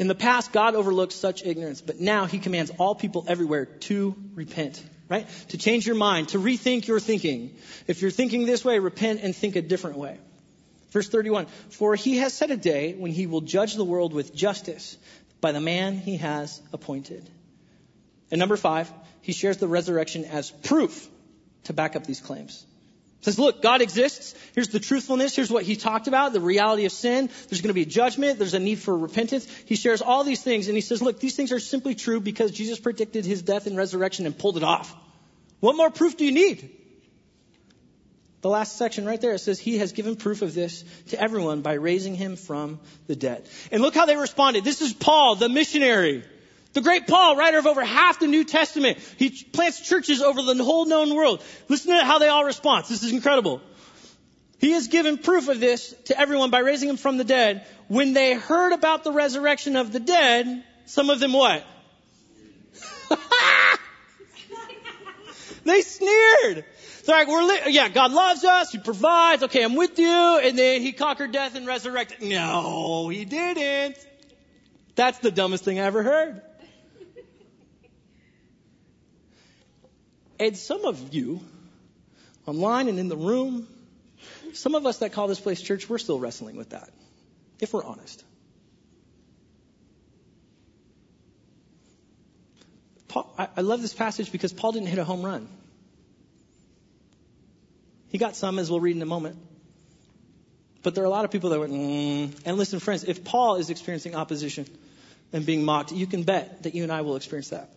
In 0.00 0.08
the 0.08 0.14
past, 0.14 0.50
God 0.50 0.74
overlooked 0.74 1.12
such 1.12 1.44
ignorance, 1.44 1.82
but 1.82 2.00
now 2.00 2.24
he 2.24 2.38
commands 2.38 2.72
all 2.78 2.94
people 2.94 3.26
everywhere 3.28 3.66
to 3.66 4.16
repent, 4.34 4.82
right? 5.10 5.28
To 5.48 5.58
change 5.58 5.86
your 5.86 5.94
mind, 5.94 6.30
to 6.30 6.38
rethink 6.38 6.86
your 6.86 7.00
thinking. 7.00 7.54
If 7.86 8.00
you're 8.00 8.10
thinking 8.10 8.46
this 8.46 8.64
way, 8.64 8.78
repent 8.78 9.20
and 9.22 9.36
think 9.36 9.56
a 9.56 9.62
different 9.62 9.98
way. 9.98 10.16
Verse 10.90 11.06
31, 11.06 11.48
for 11.68 11.94
he 11.96 12.16
has 12.16 12.32
set 12.32 12.50
a 12.50 12.56
day 12.56 12.94
when 12.94 13.12
he 13.12 13.26
will 13.26 13.42
judge 13.42 13.74
the 13.74 13.84
world 13.84 14.14
with 14.14 14.34
justice 14.34 14.96
by 15.42 15.52
the 15.52 15.60
man 15.60 15.98
he 15.98 16.16
has 16.16 16.62
appointed. 16.72 17.28
And 18.30 18.38
number 18.38 18.56
five, 18.56 18.90
he 19.20 19.32
shares 19.32 19.58
the 19.58 19.68
resurrection 19.68 20.24
as 20.24 20.50
proof 20.50 21.10
to 21.64 21.74
back 21.74 21.94
up 21.94 22.06
these 22.06 22.20
claims 22.20 22.64
says, 23.22 23.38
look, 23.38 23.60
God 23.62 23.82
exists. 23.82 24.34
Here's 24.54 24.68
the 24.68 24.80
truthfulness. 24.80 25.36
Here's 25.36 25.50
what 25.50 25.64
he 25.64 25.76
talked 25.76 26.08
about, 26.08 26.32
the 26.32 26.40
reality 26.40 26.86
of 26.86 26.92
sin. 26.92 27.28
There's 27.48 27.60
going 27.60 27.68
to 27.68 27.74
be 27.74 27.82
a 27.82 27.86
judgment. 27.86 28.38
There's 28.38 28.54
a 28.54 28.58
need 28.58 28.78
for 28.78 28.96
repentance. 28.96 29.46
He 29.66 29.76
shares 29.76 30.00
all 30.00 30.24
these 30.24 30.42
things 30.42 30.68
and 30.68 30.76
he 30.76 30.80
says, 30.80 31.02
look, 31.02 31.20
these 31.20 31.36
things 31.36 31.52
are 31.52 31.60
simply 31.60 31.94
true 31.94 32.20
because 32.20 32.50
Jesus 32.50 32.80
predicted 32.80 33.26
his 33.26 33.42
death 33.42 33.66
and 33.66 33.76
resurrection 33.76 34.26
and 34.26 34.36
pulled 34.36 34.56
it 34.56 34.62
off. 34.62 34.94
What 35.60 35.76
more 35.76 35.90
proof 35.90 36.16
do 36.16 36.24
you 36.24 36.32
need? 36.32 36.76
The 38.40 38.48
last 38.48 38.78
section 38.78 39.04
right 39.04 39.20
there, 39.20 39.34
it 39.34 39.40
says, 39.40 39.58
He 39.58 39.78
has 39.78 39.92
given 39.92 40.16
proof 40.16 40.40
of 40.40 40.54
this 40.54 40.82
to 41.08 41.20
everyone 41.20 41.60
by 41.60 41.74
raising 41.74 42.14
him 42.14 42.36
from 42.36 42.80
the 43.06 43.14
dead. 43.14 43.46
And 43.70 43.82
look 43.82 43.94
how 43.94 44.06
they 44.06 44.16
responded. 44.16 44.64
This 44.64 44.80
is 44.80 44.94
Paul, 44.94 45.36
the 45.36 45.50
missionary. 45.50 46.24
The 46.72 46.80
great 46.82 47.08
Paul, 47.08 47.36
writer 47.36 47.58
of 47.58 47.66
over 47.66 47.84
half 47.84 48.20
the 48.20 48.28
New 48.28 48.44
Testament, 48.44 48.98
he 49.16 49.30
plants 49.30 49.80
churches 49.80 50.22
over 50.22 50.40
the 50.42 50.62
whole 50.62 50.86
known 50.86 51.14
world. 51.14 51.42
Listen 51.68 51.96
to 51.96 52.04
how 52.04 52.18
they 52.18 52.28
all 52.28 52.44
respond. 52.44 52.84
This 52.86 53.02
is 53.02 53.12
incredible. 53.12 53.60
He 54.58 54.72
has 54.72 54.88
given 54.88 55.18
proof 55.18 55.48
of 55.48 55.58
this 55.58 55.94
to 56.06 56.20
everyone 56.20 56.50
by 56.50 56.60
raising 56.60 56.88
him 56.88 56.96
from 56.96 57.16
the 57.16 57.24
dead. 57.24 57.66
When 57.88 58.12
they 58.12 58.34
heard 58.34 58.72
about 58.72 59.02
the 59.04 59.10
resurrection 59.10 59.74
of 59.74 59.90
the 59.90 60.00
dead, 60.00 60.62
some 60.86 61.10
of 61.10 61.18
them 61.18 61.32
what? 61.32 61.64
they 65.64 65.80
sneered. 65.80 66.64
They're 67.06 67.16
like, 67.16 67.28
we're 67.28 67.42
li- 67.42 67.60
yeah, 67.68 67.88
God 67.88 68.12
loves 68.12 68.44
us. 68.44 68.70
He 68.70 68.78
provides. 68.78 69.42
Okay, 69.44 69.64
I'm 69.64 69.74
with 69.74 69.98
you. 69.98 70.08
And 70.08 70.56
then 70.56 70.82
he 70.82 70.92
conquered 70.92 71.32
death 71.32 71.56
and 71.56 71.66
resurrected. 71.66 72.22
No, 72.22 73.08
he 73.08 73.24
didn't. 73.24 73.96
That's 74.94 75.18
the 75.18 75.30
dumbest 75.30 75.64
thing 75.64 75.80
I 75.80 75.84
ever 75.84 76.02
heard. 76.02 76.42
And 80.40 80.56
some 80.56 80.86
of 80.86 81.12
you, 81.12 81.42
online 82.46 82.88
and 82.88 82.98
in 82.98 83.08
the 83.08 83.16
room, 83.16 83.68
some 84.54 84.74
of 84.74 84.86
us 84.86 84.98
that 84.98 85.12
call 85.12 85.28
this 85.28 85.38
place 85.38 85.60
church, 85.60 85.88
we're 85.88 85.98
still 85.98 86.18
wrestling 86.18 86.56
with 86.56 86.70
that, 86.70 86.88
if 87.60 87.74
we're 87.74 87.84
honest. 87.84 88.24
Paul, 93.08 93.32
I, 93.38 93.48
I 93.58 93.60
love 93.60 93.82
this 93.82 93.92
passage 93.92 94.32
because 94.32 94.54
Paul 94.54 94.72
didn't 94.72 94.88
hit 94.88 94.98
a 94.98 95.04
home 95.04 95.22
run. 95.22 95.46
He 98.08 98.16
got 98.16 98.34
some, 98.34 98.58
as 98.58 98.70
we'll 98.70 98.80
read 98.80 98.96
in 98.96 99.02
a 99.02 99.06
moment. 99.06 99.36
But 100.82 100.94
there 100.94 101.04
are 101.04 101.06
a 101.06 101.10
lot 101.10 101.26
of 101.26 101.30
people 101.30 101.50
that 101.50 101.60
went, 101.60 101.72
mm. 101.72 102.40
and 102.46 102.56
listen, 102.56 102.80
friends, 102.80 103.04
if 103.04 103.24
Paul 103.24 103.56
is 103.56 103.68
experiencing 103.68 104.14
opposition 104.14 104.66
and 105.34 105.44
being 105.44 105.64
mocked, 105.66 105.92
you 105.92 106.06
can 106.06 106.22
bet 106.22 106.62
that 106.62 106.74
you 106.74 106.82
and 106.82 106.90
I 106.90 107.02
will 107.02 107.16
experience 107.16 107.50
that. 107.50 107.70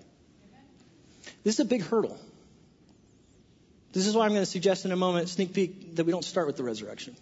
This 1.44 1.56
is 1.56 1.60
a 1.60 1.66
big 1.66 1.82
hurdle. 1.82 2.18
This 3.94 4.08
is 4.08 4.16
why 4.16 4.26
I'm 4.26 4.32
going 4.32 4.42
to 4.42 4.48
suggest 4.48 4.86
in 4.86 4.92
a 4.92 4.96
moment, 4.96 5.30
sneak 5.30 5.54
peek, 5.54 5.96
that 5.96 6.06
we 6.06 6.12
don't 6.12 6.26
start 6.26 6.48
with 6.48 6.58
the 6.58 6.64
resurrection. 6.64 7.16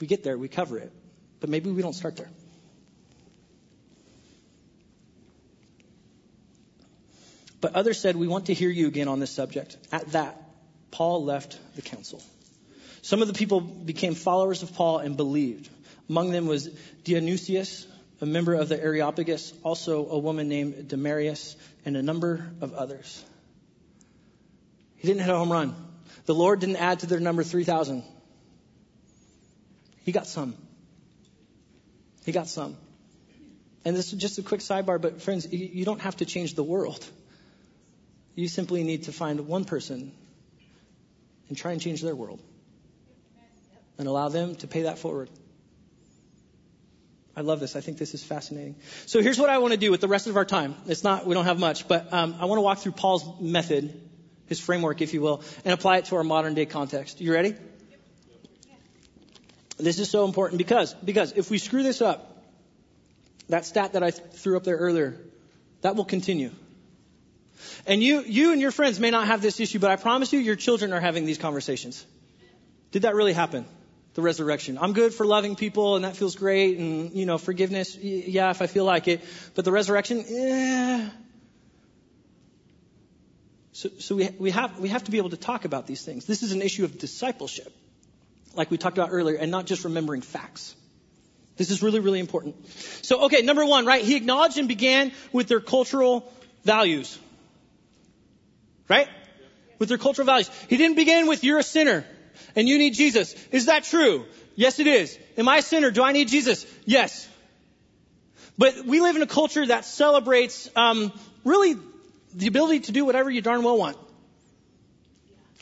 We 0.00 0.06
get 0.06 0.24
there, 0.24 0.36
we 0.36 0.48
cover 0.48 0.78
it, 0.78 0.90
but 1.38 1.50
maybe 1.50 1.70
we 1.70 1.82
don't 1.82 1.92
start 1.92 2.16
there. 2.16 2.30
But 7.60 7.74
others 7.74 8.00
said, 8.00 8.16
We 8.16 8.26
want 8.26 8.46
to 8.46 8.54
hear 8.54 8.70
you 8.70 8.88
again 8.88 9.06
on 9.06 9.20
this 9.20 9.30
subject. 9.30 9.76
At 9.92 10.12
that, 10.12 10.42
Paul 10.90 11.24
left 11.24 11.58
the 11.76 11.82
council. 11.82 12.22
Some 13.02 13.20
of 13.20 13.28
the 13.28 13.34
people 13.34 13.60
became 13.60 14.14
followers 14.14 14.62
of 14.62 14.74
Paul 14.74 14.98
and 14.98 15.16
believed. 15.16 15.68
Among 16.08 16.30
them 16.30 16.46
was 16.46 16.68
Dionysius, 17.04 17.86
a 18.20 18.26
member 18.26 18.54
of 18.54 18.68
the 18.68 18.82
Areopagus, 18.82 19.52
also 19.62 20.08
a 20.08 20.18
woman 20.18 20.48
named 20.48 20.88
Damaris, 20.88 21.54
and 21.84 21.96
a 21.96 22.02
number 22.02 22.50
of 22.60 22.74
others. 22.74 23.24
He 25.02 25.08
didn't 25.08 25.22
hit 25.22 25.34
a 25.34 25.36
home 25.36 25.50
run. 25.50 25.74
The 26.26 26.34
Lord 26.34 26.60
didn't 26.60 26.76
add 26.76 27.00
to 27.00 27.06
their 27.06 27.18
number 27.18 27.42
3,000. 27.42 28.04
He 30.04 30.12
got 30.12 30.28
some. 30.28 30.54
He 32.24 32.30
got 32.30 32.46
some. 32.46 32.76
And 33.84 33.96
this 33.96 34.12
is 34.12 34.20
just 34.20 34.38
a 34.38 34.42
quick 34.42 34.60
sidebar, 34.60 35.02
but 35.02 35.20
friends, 35.20 35.52
you 35.52 35.84
don't 35.84 36.00
have 36.02 36.18
to 36.18 36.24
change 36.24 36.54
the 36.54 36.62
world. 36.62 37.04
You 38.36 38.46
simply 38.46 38.84
need 38.84 39.04
to 39.04 39.12
find 39.12 39.48
one 39.48 39.64
person 39.64 40.12
and 41.48 41.58
try 41.58 41.72
and 41.72 41.80
change 41.80 42.00
their 42.00 42.14
world 42.14 42.40
and 43.98 44.06
allow 44.06 44.28
them 44.28 44.54
to 44.56 44.68
pay 44.68 44.82
that 44.82 45.00
forward. 45.00 45.30
I 47.36 47.40
love 47.40 47.58
this. 47.58 47.74
I 47.74 47.80
think 47.80 47.98
this 47.98 48.14
is 48.14 48.22
fascinating. 48.22 48.76
So 49.06 49.20
here's 49.20 49.38
what 49.38 49.50
I 49.50 49.58
want 49.58 49.72
to 49.72 49.80
do 49.80 49.90
with 49.90 50.00
the 50.00 50.06
rest 50.06 50.28
of 50.28 50.36
our 50.36 50.44
time. 50.44 50.76
It's 50.86 51.02
not, 51.02 51.26
we 51.26 51.34
don't 51.34 51.46
have 51.46 51.58
much, 51.58 51.88
but 51.88 52.12
um, 52.12 52.36
I 52.38 52.44
want 52.44 52.58
to 52.58 52.62
walk 52.62 52.78
through 52.78 52.92
Paul's 52.92 53.40
method, 53.40 54.00
his 54.46 54.60
framework, 54.60 55.00
if 55.00 55.14
you 55.14 55.20
will, 55.20 55.42
and 55.64 55.72
apply 55.72 55.98
it 55.98 56.06
to 56.06 56.16
our 56.16 56.24
modern 56.24 56.54
day 56.54 56.66
context. 56.66 57.20
You 57.20 57.32
ready? 57.32 57.54
This 59.78 59.98
is 59.98 60.10
so 60.10 60.24
important 60.24 60.58
because, 60.58 60.94
because 60.94 61.32
if 61.32 61.50
we 61.50 61.58
screw 61.58 61.82
this 61.82 62.02
up, 62.02 62.44
that 63.48 63.64
stat 63.64 63.94
that 63.94 64.02
I 64.02 64.10
threw 64.10 64.56
up 64.56 64.64
there 64.64 64.76
earlier, 64.76 65.18
that 65.80 65.96
will 65.96 66.04
continue. 66.04 66.50
And 67.86 68.02
you, 68.02 68.22
you 68.22 68.52
and 68.52 68.60
your 68.60 68.70
friends 68.70 69.00
may 69.00 69.10
not 69.10 69.26
have 69.26 69.42
this 69.42 69.58
issue, 69.60 69.78
but 69.78 69.90
I 69.90 69.96
promise 69.96 70.32
you, 70.32 70.38
your 70.38 70.56
children 70.56 70.92
are 70.92 71.00
having 71.00 71.26
these 71.26 71.38
conversations. 71.38 72.04
Did 72.92 73.02
that 73.02 73.14
really 73.14 73.32
happen? 73.32 73.64
the 74.14 74.22
resurrection. 74.22 74.78
I'm 74.78 74.92
good 74.92 75.14
for 75.14 75.24
loving 75.24 75.56
people 75.56 75.96
and 75.96 76.04
that 76.04 76.16
feels 76.16 76.36
great 76.36 76.78
and, 76.78 77.12
you 77.12 77.24
know, 77.24 77.38
forgiveness, 77.38 77.96
yeah, 77.96 78.50
if 78.50 78.60
I 78.60 78.66
feel 78.66 78.84
like 78.84 79.08
it. 79.08 79.22
But 79.54 79.64
the 79.64 79.72
resurrection, 79.72 80.24
eh. 80.28 81.08
So, 83.72 83.88
so 83.98 84.16
we, 84.16 84.28
we, 84.38 84.50
have, 84.50 84.78
we 84.78 84.88
have 84.90 85.04
to 85.04 85.10
be 85.10 85.18
able 85.18 85.30
to 85.30 85.36
talk 85.36 85.64
about 85.64 85.86
these 85.86 86.04
things. 86.04 86.26
This 86.26 86.42
is 86.42 86.52
an 86.52 86.62
issue 86.62 86.84
of 86.84 86.98
discipleship, 86.98 87.72
like 88.54 88.70
we 88.70 88.78
talked 88.78 88.98
about 88.98 89.10
earlier, 89.12 89.36
and 89.36 89.50
not 89.50 89.66
just 89.66 89.84
remembering 89.84 90.20
facts. 90.20 90.74
This 91.56 91.70
is 91.70 91.82
really, 91.82 92.00
really 92.00 92.20
important. 92.20 92.54
So, 93.02 93.24
okay, 93.26 93.42
number 93.42 93.64
one, 93.64 93.86
right? 93.86 94.04
He 94.04 94.16
acknowledged 94.16 94.58
and 94.58 94.68
began 94.68 95.12
with 95.32 95.48
their 95.48 95.60
cultural 95.60 96.32
values. 96.64 97.18
Right? 98.88 99.08
With 99.78 99.88
their 99.88 99.98
cultural 99.98 100.26
values. 100.26 100.50
He 100.68 100.76
didn't 100.76 100.96
begin 100.96 101.26
with 101.26 101.44
you're 101.44 101.58
a 101.58 101.62
sinner 101.62 102.04
and 102.56 102.68
you 102.68 102.78
need 102.78 102.94
Jesus. 102.94 103.34
Is 103.50 103.66
that 103.66 103.84
true? 103.84 104.26
Yes, 104.54 104.78
it 104.80 104.86
is. 104.86 105.18
Am 105.38 105.48
I 105.48 105.58
a 105.58 105.62
sinner? 105.62 105.90
Do 105.90 106.02
I 106.02 106.12
need 106.12 106.28
Jesus? 106.28 106.66
Yes. 106.84 107.28
But 108.58 108.84
we 108.84 109.00
live 109.00 109.16
in 109.16 109.22
a 109.22 109.26
culture 109.26 109.64
that 109.66 109.84
celebrates 109.84 110.68
um, 110.76 111.12
really 111.44 111.76
the 112.34 112.46
ability 112.46 112.80
to 112.80 112.92
do 112.92 113.04
whatever 113.04 113.30
you 113.30 113.40
darn 113.42 113.62
well 113.62 113.76
want, 113.76 113.96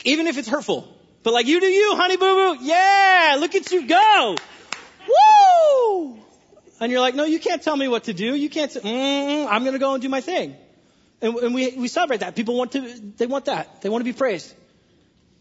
even 0.03 0.27
if 0.27 0.37
it's 0.37 0.47
hurtful. 0.47 0.87
But 1.23 1.33
like 1.33 1.45
you 1.45 1.59
do 1.59 1.67
you, 1.67 1.95
honey 1.95 2.17
boo 2.17 2.55
boo. 2.55 2.63
Yeah, 2.63 3.37
look 3.39 3.53
at 3.55 3.71
you 3.71 3.87
go. 3.87 4.35
Woo! 5.07 6.17
And 6.79 6.91
you're 6.91 7.01
like, 7.01 7.13
no, 7.13 7.25
you 7.25 7.39
can't 7.39 7.61
tell 7.61 7.77
me 7.77 7.87
what 7.87 8.05
to 8.05 8.13
do. 8.13 8.33
You 8.33 8.49
can't. 8.49 8.71
Say, 8.71 8.79
mm, 8.79 9.47
I'm 9.47 9.63
going 9.63 9.73
to 9.73 9.79
go 9.79 9.93
and 9.93 10.01
do 10.01 10.09
my 10.09 10.21
thing. 10.21 10.55
And, 11.21 11.35
and 11.35 11.53
we 11.53 11.75
we 11.77 11.87
celebrate 11.87 12.21
that. 12.21 12.35
People 12.35 12.57
want 12.57 12.71
to. 12.71 12.81
They 13.17 13.27
want 13.27 13.45
that. 13.45 13.81
They 13.81 13.89
want 13.89 14.01
to 14.01 14.05
be 14.05 14.17
praised 14.17 14.55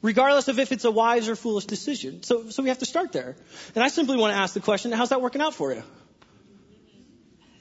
regardless 0.03 0.49
of 0.49 0.59
if 0.59 0.73
it's 0.73 0.85
a 0.85 0.91
wise 0.91 1.29
or 1.29 1.37
foolish 1.37 1.67
decision. 1.67 2.23
So, 2.23 2.51
so 2.51 2.63
we 2.63 2.69
have 2.69 2.79
to 2.79 2.87
start 2.87 3.13
there. 3.13 3.37
And 3.75 3.85
I 3.85 3.89
simply 3.89 4.17
want 4.17 4.33
to 4.35 4.39
ask 4.39 4.55
the 4.55 4.61
question, 4.61 4.93
how's 4.93 5.11
that 5.11 5.21
working 5.21 5.41
out 5.41 5.55
for 5.55 5.73
you? 5.73 5.83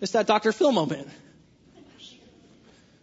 It's 0.02 0.14
that 0.14 0.28
Dr. 0.28 0.52
Phil 0.52 0.72
moment. 0.72 1.10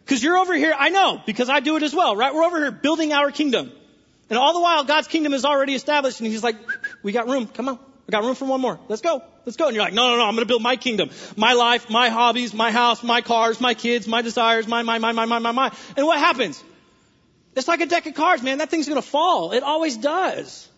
Because 0.07 0.23
you're 0.23 0.39
over 0.39 0.55
here, 0.55 0.73
I 0.79 0.91
know, 0.91 1.21
because 1.27 1.49
I 1.49 1.59
do 1.59 1.77
it 1.77 1.83
as 1.83 1.93
well, 1.93 2.15
right? 2.15 2.33
We're 2.33 2.45
over 2.45 2.59
here 2.59 2.71
building 2.71 3.13
our 3.13 3.33
kingdom. 3.33 3.73
And 4.31 4.39
all 4.39 4.53
the 4.53 4.61
while, 4.61 4.85
God's 4.85 5.09
kingdom 5.09 5.35
is 5.35 5.45
already 5.45 5.75
established, 5.75 6.21
and 6.21 6.31
He's 6.31 6.45
like, 6.45 6.55
we 7.03 7.11
got 7.11 7.27
room, 7.27 7.49
come 7.49 7.69
on. 7.69 7.81
We 8.07 8.13
got 8.13 8.23
room 8.23 8.37
for 8.37 8.45
one 8.45 8.61
more. 8.61 8.79
Let's 8.87 9.03
go. 9.03 9.21
Let's 9.45 9.57
go. 9.57 9.67
And 9.67 9.75
you're 9.75 9.85
like, 9.85 9.95
no, 9.95 10.07
no, 10.07 10.19
no, 10.19 10.23
I'm 10.23 10.37
going 10.37 10.47
to 10.47 10.49
build 10.49 10.63
my 10.63 10.77
kingdom. 10.77 11.11
My 11.37 11.55
life, 11.55 11.91
my 11.91 12.09
hobbies, 12.09 12.55
my 12.55 12.71
house, 12.71 13.03
my 13.03 13.21
cars, 13.21 13.61
my 13.61 13.75
kids, 13.75 14.07
my 14.07 14.23
desires, 14.23 14.69
my, 14.69 14.83
my, 14.83 14.99
my, 14.99 15.11
my, 15.11 15.25
my, 15.25 15.41
my, 15.41 15.51
my. 15.51 15.73
And 15.97 16.07
what 16.07 16.21
happens? 16.21 16.63
It's 17.57 17.67
like 17.67 17.81
a 17.81 17.87
deck 17.87 18.07
of 18.07 18.15
cards, 18.15 18.45
man. 18.45 18.59
That 18.59 18.71
thing's 18.71 18.87
going 18.87 19.03
to 19.03 19.09
fall. 19.09 19.51
It 19.51 19.65
always 19.65 19.97
does. 19.97 20.69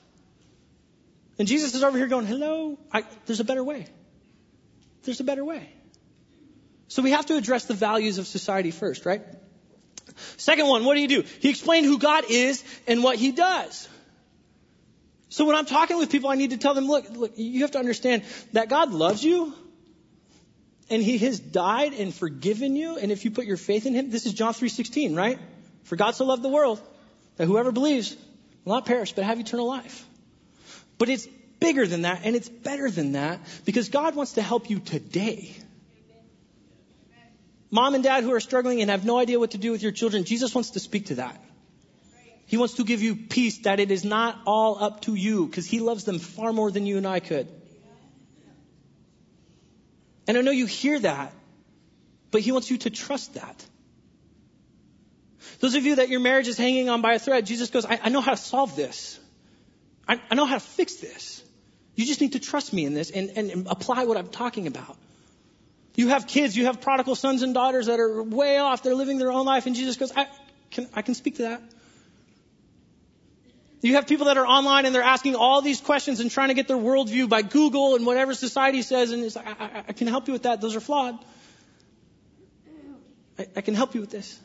And 1.39 1.47
Jesus 1.47 1.75
is 1.75 1.83
over 1.83 1.99
here 1.99 2.07
going, 2.07 2.25
hello, 2.25 2.79
I, 2.91 3.05
there's 3.27 3.41
a 3.41 3.45
better 3.45 3.63
way. 3.63 3.87
There's 5.03 5.21
a 5.21 5.25
better 5.25 5.45
way. 5.45 5.69
So 6.89 7.03
we 7.03 7.11
have 7.13 7.27
to 7.27 7.37
address 7.37 7.67
the 7.67 7.75
values 7.75 8.19
of 8.19 8.27
society 8.27 8.71
first, 8.71 9.07
right? 9.07 9.23
Second 10.37 10.67
one, 10.67 10.85
what 10.85 10.95
do 10.95 11.01
you 11.01 11.09
do? 11.09 11.25
He 11.41 11.51
explained 11.51 11.87
who 11.87 11.99
God 11.99 12.25
is 12.29 12.65
and 12.87 13.03
what 13.03 13.17
he 13.17 13.31
does. 13.31 13.89
So 15.29 15.45
when 15.45 15.55
I'm 15.55 15.67
talking 15.67 15.99
with 15.99 16.11
people, 16.11 16.31
I 16.31 16.35
need 16.35 16.51
to 16.51 16.57
tell 16.57 16.75
them, 16.75 16.87
look, 16.87 17.09
look, 17.11 17.33
you 17.37 17.61
have 17.61 17.73
to 17.73 17.79
understand 17.79 18.23
that 18.55 18.71
God 18.71 18.93
loves 18.93 19.23
you 19.23 19.55
and 20.89 21.03
he 21.03 21.19
has 21.19 21.39
died 21.39 21.93
and 21.93 22.15
forgiven 22.15 22.75
you. 22.75 22.97
And 22.97 23.13
if 23.13 23.27
you 23.27 23.31
put 23.31 23.45
your 23.45 23.59
faith 23.59 23.85
in 23.85 23.95
him, 23.95 24.11
this 24.11 24.25
is 24.25 24.33
John 24.33 24.55
3.16, 24.55 25.15
right? 25.15 25.39
For 25.85 25.97
God 25.97 26.13
so 26.13 26.25
loved 26.25 26.43
the 26.43 26.49
world 26.49 26.81
that 27.37 27.47
whoever 27.47 27.71
believes 27.73 28.17
will 28.65 28.75
not 28.75 28.87
perish 28.87 29.13
but 29.13 29.25
have 29.25 29.39
eternal 29.39 29.67
life. 29.67 30.07
But 30.97 31.11
it's 31.11 31.29
bigger 31.61 31.87
than 31.87 32.03
that 32.03 32.23
and 32.25 32.35
it's 32.35 32.49
better 32.49 32.91
than 32.91 33.13
that 33.13 33.41
because 33.67 33.91
God 33.91 34.17
wants 34.17 34.33
to 34.33 34.43
help 34.43 34.71
you 34.71 34.81
today. 34.81 35.55
Mom 37.71 37.95
and 37.95 38.03
dad 38.03 38.25
who 38.25 38.33
are 38.33 38.41
struggling 38.41 38.81
and 38.81 38.91
have 38.91 39.05
no 39.05 39.19
idea 39.19 39.39
what 39.39 39.51
to 39.51 39.59
do 39.59 39.71
with 39.73 39.83
your 39.83 39.93
children, 39.93 40.25
Jesus 40.25 40.55
wants 40.55 40.71
to 40.71 40.81
speak 40.81 41.07
to 41.07 41.17
that. 41.17 41.39
He 42.47 42.57
wants 42.57 42.75
to 42.75 42.85
give 42.85 43.03
you 43.03 43.15
peace 43.15 43.59
that 43.59 43.79
it 43.79 43.91
is 43.91 44.05
not 44.05 44.41
all 44.47 44.83
up 44.83 45.03
to 45.03 45.15
you 45.15 45.47
because 45.47 45.67
he 45.67 45.81
loves 45.81 46.05
them 46.05 46.19
far 46.19 46.53
more 46.53 46.71
than 46.71 46.87
you 46.87 46.97
and 46.97 47.07
I 47.07 47.21
could. 47.21 47.47
And 50.27 50.37
I 50.37 50.41
know 50.41 50.51
you 50.51 50.67
hear 50.67 50.99
that, 50.99 51.33
but 52.31 52.41
he 52.41 52.53
wants 52.53 52.71
you 52.71 52.79
to 52.79 52.91
trust 52.91 53.35
that. 53.35 53.67
Those 55.61 55.75
of 55.75 55.85
you 55.85 55.97
that 55.97 56.09
your 56.09 56.21
marriage 56.21 56.49
is 56.49 56.57
hanging 56.57 56.89
on 56.89 57.03
by 57.03 57.15
a 57.15 57.19
thread, 57.19 57.47
Jesus 57.47 57.71
goes, 57.71 57.85
I, 57.85 58.01
I 58.05 58.09
know 58.11 58.21
how 58.21 58.31
to 58.31 58.37
solve 58.37 58.77
this. 58.77 59.19
I, 60.07 60.21
I, 60.31 60.35
know 60.35 60.45
how 60.45 60.55
to 60.55 60.61
fix 60.61 60.97
this. 60.97 61.43
You 61.97 62.07
just 62.07 62.21
need 62.21 62.33
to 62.33 62.39
trust 62.39 62.73
me 62.73 62.85
in 62.85 62.95
this 62.95 63.11
and, 63.11 63.31
and, 63.37 63.51
and 63.51 63.67
apply 63.67 64.05
what 64.05 64.17
I'm 64.17 64.29
talking 64.29 64.67
about. 64.67 64.97
You 65.99 66.11
have 66.11 66.29
kids, 66.29 66.57
you 66.57 66.67
have 66.67 66.81
prodigal 66.81 67.17
sons 67.17 67.43
and 67.43 67.53
daughters 67.53 67.87
that 67.87 67.99
are 67.99 68.23
way 68.23 68.59
off, 68.59 68.85
they're 68.85 68.95
living 68.95 69.19
their 69.19 69.33
own 69.33 69.45
life, 69.45 69.67
and 69.67 69.75
Jesus 69.75 69.97
goes, 69.97 70.13
I 70.15 70.29
can, 70.71 70.89
I 70.95 71.03
can 71.03 71.17
speak 71.17 71.39
to 71.39 71.43
that. 71.43 71.61
You 73.81 73.95
have 73.95 74.07
people 74.07 74.27
that 74.27 74.37
are 74.39 74.47
online 74.47 74.87
and 74.87 74.95
they're 74.95 75.03
asking 75.03 75.35
all 75.35 75.61
these 75.61 75.81
questions 75.81 76.21
and 76.21 76.31
trying 76.31 76.49
to 76.49 76.55
get 76.55 76.69
their 76.69 76.77
worldview 76.77 77.29
by 77.29 77.43
Google 77.43 77.97
and 77.97 78.07
whatever 78.07 78.33
society 78.35 78.83
says, 78.83 79.11
and 79.11 79.25
it's 79.25 79.35
like, 79.35 79.49
I, 79.61 79.65
I, 79.65 79.85
I 79.89 79.93
can 79.93 80.07
help 80.07 80.29
you 80.29 80.33
with 80.33 80.45
that. 80.45 80.61
Those 80.61 80.77
are 80.77 80.81
flawed. 80.81 81.19
I, 83.37 83.49
I 83.57 83.61
can 83.61 83.75
help 83.75 83.97
you 83.97 84.01
with 84.01 84.11
this. 84.11 84.39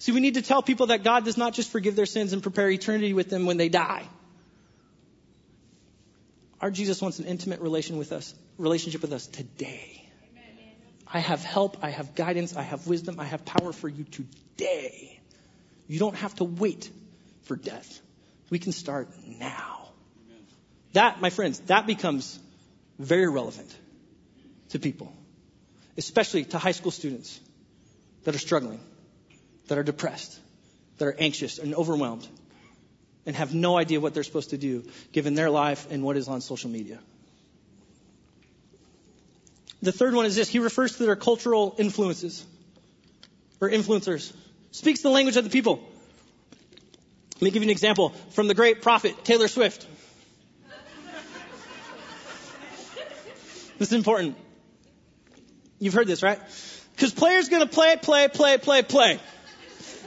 See, 0.00 0.10
we 0.10 0.18
need 0.18 0.34
to 0.34 0.42
tell 0.42 0.62
people 0.62 0.86
that 0.86 1.04
God 1.04 1.24
does 1.24 1.36
not 1.36 1.54
just 1.54 1.70
forgive 1.70 1.94
their 1.94 2.06
sins 2.06 2.32
and 2.32 2.42
prepare 2.42 2.68
eternity 2.68 3.14
with 3.14 3.30
them 3.30 3.46
when 3.46 3.56
they 3.56 3.68
die. 3.68 4.02
Our 6.60 6.72
Jesus 6.72 7.00
wants 7.00 7.20
an 7.20 7.26
intimate 7.26 7.60
relation 7.60 7.98
with 7.98 8.10
us, 8.10 8.34
relationship 8.58 9.02
with 9.02 9.12
us 9.12 9.28
today. 9.28 10.01
I 11.12 11.18
have 11.18 11.44
help, 11.44 11.76
I 11.82 11.90
have 11.90 12.14
guidance, 12.14 12.56
I 12.56 12.62
have 12.62 12.86
wisdom, 12.86 13.20
I 13.20 13.24
have 13.24 13.44
power 13.44 13.72
for 13.72 13.88
you 13.88 14.04
today. 14.04 15.20
You 15.86 15.98
don't 15.98 16.16
have 16.16 16.34
to 16.36 16.44
wait 16.44 16.90
for 17.42 17.56
death. 17.56 18.00
We 18.48 18.58
can 18.58 18.72
start 18.72 19.08
now. 19.38 19.90
That, 20.94 21.20
my 21.20 21.30
friends, 21.30 21.60
that 21.66 21.86
becomes 21.86 22.38
very 22.98 23.28
relevant 23.28 23.74
to 24.70 24.78
people, 24.78 25.12
especially 25.98 26.44
to 26.46 26.58
high 26.58 26.72
school 26.72 26.90
students 26.90 27.38
that 28.24 28.34
are 28.34 28.38
struggling, 28.38 28.80
that 29.68 29.78
are 29.78 29.82
depressed, 29.82 30.38
that 30.98 31.06
are 31.06 31.16
anxious 31.18 31.58
and 31.58 31.74
overwhelmed, 31.74 32.26
and 33.26 33.36
have 33.36 33.54
no 33.54 33.76
idea 33.76 34.00
what 34.00 34.14
they're 34.14 34.22
supposed 34.22 34.50
to 34.50 34.58
do 34.58 34.84
given 35.12 35.34
their 35.34 35.50
life 35.50 35.86
and 35.90 36.02
what 36.02 36.16
is 36.16 36.28
on 36.28 36.40
social 36.40 36.70
media. 36.70 36.98
The 39.82 39.92
third 39.92 40.14
one 40.14 40.26
is 40.26 40.36
this. 40.36 40.48
He 40.48 40.60
refers 40.60 40.96
to 40.96 41.04
their 41.04 41.16
cultural 41.16 41.74
influences 41.76 42.46
or 43.60 43.68
influencers. 43.68 44.32
Speaks 44.70 45.00
the 45.00 45.10
language 45.10 45.36
of 45.36 45.44
the 45.44 45.50
people. 45.50 45.82
Let 47.34 47.42
me 47.42 47.50
give 47.50 47.62
you 47.62 47.66
an 47.66 47.70
example 47.70 48.10
from 48.30 48.46
the 48.46 48.54
great 48.54 48.82
prophet 48.82 49.24
Taylor 49.24 49.48
Swift. 49.48 49.86
this 53.78 53.88
is 53.88 53.92
important. 53.92 54.36
You've 55.80 55.94
heard 55.94 56.06
this, 56.06 56.22
right? 56.22 56.38
Because 56.94 57.12
players 57.12 57.48
gonna 57.48 57.66
play, 57.66 57.96
play, 57.96 58.28
play, 58.28 58.58
play, 58.58 58.82
play. 58.82 59.18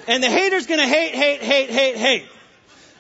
And 0.08 0.24
the 0.24 0.30
hater's 0.30 0.68
gonna 0.68 0.88
hate, 0.88 1.14
hate, 1.14 1.42
hate, 1.42 1.70
hate, 1.70 1.98
hate. 1.98 2.26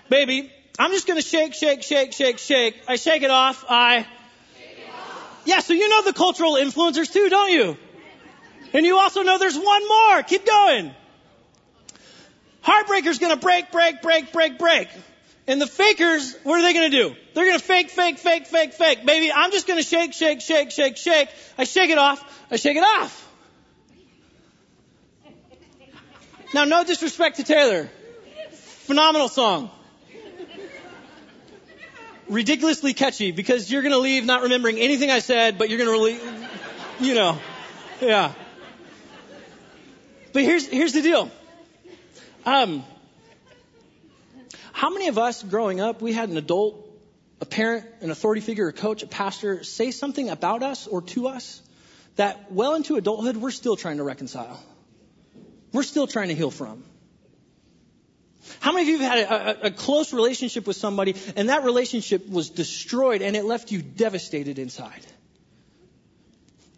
Baby, 0.09 0.51
I'm 0.77 0.91
just 0.91 1.07
gonna 1.07 1.21
shake, 1.21 1.53
shake, 1.53 1.83
shake, 1.83 2.11
shake, 2.11 2.39
shake. 2.39 2.75
I 2.89 2.97
shake 2.97 3.23
it 3.23 3.31
off. 3.31 3.63
I. 3.69 4.05
Yeah, 5.45 5.59
so 5.59 5.73
you 5.73 5.87
know 5.87 6.03
the 6.03 6.13
cultural 6.13 6.53
influencers 6.53 7.11
too, 7.11 7.29
don't 7.29 7.51
you? 7.51 7.77
And 8.73 8.85
you 8.85 8.97
also 8.97 9.23
know 9.23 9.37
there's 9.37 9.57
one 9.57 9.87
more. 9.87 10.23
Keep 10.23 10.45
going. 10.45 10.93
Heartbreaker's 12.61 13.19
gonna 13.19 13.37
break, 13.37 13.71
break, 13.71 14.01
break, 14.01 14.33
break, 14.33 14.57
break. 14.57 14.89
And 15.47 15.61
the 15.61 15.67
fakers, 15.67 16.35
what 16.43 16.59
are 16.59 16.63
they 16.63 16.73
gonna 16.73 16.89
do? 16.89 17.15
They're 17.33 17.45
gonna 17.45 17.59
fake, 17.59 17.91
fake, 17.91 18.17
fake, 18.17 18.47
fake, 18.47 18.73
fake. 18.73 19.05
Baby, 19.05 19.31
I'm 19.31 19.51
just 19.51 19.67
gonna 19.67 19.83
shake, 19.83 20.13
shake, 20.13 20.41
shake, 20.41 20.71
shake, 20.71 20.97
shake. 20.97 21.29
I 21.57 21.63
shake 21.63 21.91
it 21.91 21.99
off. 21.99 22.23
I 22.49 22.55
shake 22.55 22.77
it 22.77 22.83
off. 22.83 23.21
Now, 26.53 26.63
no 26.63 26.83
disrespect 26.83 27.37
to 27.37 27.43
Taylor. 27.43 27.89
Phenomenal 28.87 29.29
song. 29.29 29.69
Ridiculously 32.27 32.93
catchy 32.93 33.31
because 33.31 33.71
you're 33.71 33.83
gonna 33.83 33.97
leave 33.97 34.25
not 34.25 34.41
remembering 34.41 34.79
anything 34.79 35.11
I 35.11 35.19
said, 35.19 35.57
but 35.57 35.69
you're 35.69 35.77
gonna 35.77 35.91
really, 35.91 36.19
you 36.99 37.13
know, 37.13 37.37
yeah. 38.01 38.33
But 40.33 40.43
here's, 40.43 40.67
here's 40.67 40.93
the 40.93 41.01
deal. 41.01 41.31
Um, 42.45 42.83
how 44.73 44.89
many 44.89 45.07
of 45.07 45.17
us 45.17 45.41
growing 45.41 45.79
up, 45.79 46.01
we 46.01 46.13
had 46.13 46.29
an 46.29 46.37
adult, 46.37 46.85
a 47.39 47.45
parent, 47.45 47.85
an 48.01 48.11
authority 48.11 48.41
figure, 48.41 48.67
a 48.67 48.73
coach, 48.73 49.03
a 49.03 49.07
pastor 49.07 49.63
say 49.63 49.91
something 49.91 50.29
about 50.29 50.63
us 50.63 50.87
or 50.87 51.01
to 51.03 51.27
us 51.27 51.61
that 52.15 52.51
well 52.51 52.75
into 52.75 52.95
adulthood 52.95 53.37
we're 53.37 53.51
still 53.51 53.75
trying 53.75 53.97
to 53.97 54.03
reconcile? 54.03 54.61
We're 55.71 55.83
still 55.83 56.07
trying 56.07 56.29
to 56.29 56.35
heal 56.35 56.51
from. 56.51 56.83
How 58.59 58.71
many 58.71 58.83
of 58.83 58.87
you 58.89 58.99
have 58.99 59.11
had 59.11 59.19
a, 59.19 59.33
a, 59.33 59.67
a, 59.67 59.71
close 59.71 60.13
relationship 60.13 60.67
with 60.67 60.75
somebody 60.75 61.15
and 61.35 61.49
that 61.49 61.63
relationship 61.63 62.27
was 62.29 62.49
destroyed 62.49 63.21
and 63.21 63.35
it 63.35 63.45
left 63.45 63.71
you 63.71 63.81
devastated 63.81 64.59
inside? 64.59 65.05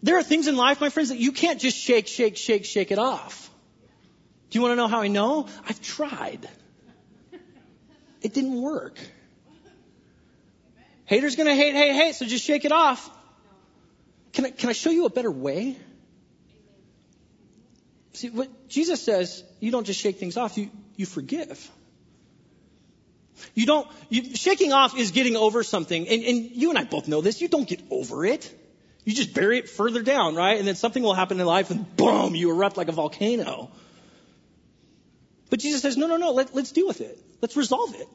There 0.02 0.16
are 0.16 0.22
things 0.22 0.46
in 0.46 0.56
life, 0.56 0.80
my 0.80 0.90
friends, 0.90 1.08
that 1.08 1.18
you 1.18 1.32
can't 1.32 1.60
just 1.60 1.76
shake, 1.76 2.06
shake, 2.06 2.36
shake, 2.36 2.64
shake 2.64 2.90
it 2.92 2.98
off. 2.98 3.50
Do 4.50 4.58
you 4.58 4.62
want 4.62 4.72
to 4.72 4.76
know 4.76 4.88
how 4.88 5.00
I 5.00 5.08
know? 5.08 5.46
I've 5.68 5.80
tried. 5.82 6.48
It 8.22 8.34
didn't 8.34 8.60
work. 8.60 8.98
Haters 11.04 11.36
gonna 11.36 11.54
hate, 11.54 11.74
hate, 11.74 11.94
hate, 11.94 12.14
so 12.14 12.26
just 12.26 12.44
shake 12.44 12.64
it 12.64 12.72
off. 12.72 13.10
Can 14.32 14.46
I, 14.46 14.50
can 14.50 14.68
I 14.68 14.72
show 14.72 14.90
you 14.90 15.06
a 15.06 15.10
better 15.10 15.30
way? 15.30 15.76
See, 18.12 18.30
what 18.30 18.68
Jesus 18.68 19.00
says, 19.02 19.42
you 19.60 19.70
don't 19.70 19.84
just 19.84 20.00
shake 20.00 20.18
things 20.18 20.36
off, 20.36 20.58
you, 20.58 20.70
you 20.98 21.06
forgive. 21.06 21.70
You 23.54 23.66
don't, 23.66 23.88
you, 24.10 24.34
shaking 24.34 24.72
off 24.72 24.98
is 24.98 25.12
getting 25.12 25.36
over 25.36 25.62
something, 25.62 26.08
and, 26.08 26.22
and 26.24 26.50
you 26.50 26.70
and 26.70 26.78
I 26.78 26.84
both 26.84 27.06
know 27.06 27.20
this, 27.20 27.40
you 27.40 27.46
don't 27.46 27.68
get 27.68 27.80
over 27.88 28.26
it. 28.26 28.52
You 29.04 29.14
just 29.14 29.32
bury 29.32 29.58
it 29.58 29.70
further 29.70 30.02
down, 30.02 30.34
right? 30.34 30.58
And 30.58 30.66
then 30.66 30.74
something 30.74 31.02
will 31.02 31.14
happen 31.14 31.38
in 31.38 31.46
life 31.46 31.70
and 31.70 31.96
boom, 31.96 32.34
you 32.34 32.50
erupt 32.50 32.76
like 32.76 32.88
a 32.88 32.92
volcano. 32.92 33.70
But 35.50 35.60
Jesus 35.60 35.82
says, 35.82 35.96
no, 35.96 36.08
no, 36.08 36.16
no, 36.16 36.32
let, 36.32 36.54
let's 36.54 36.72
deal 36.72 36.88
with 36.88 37.00
it. 37.00 37.16
Let's 37.40 37.56
resolve 37.56 37.94
it. 37.94 38.08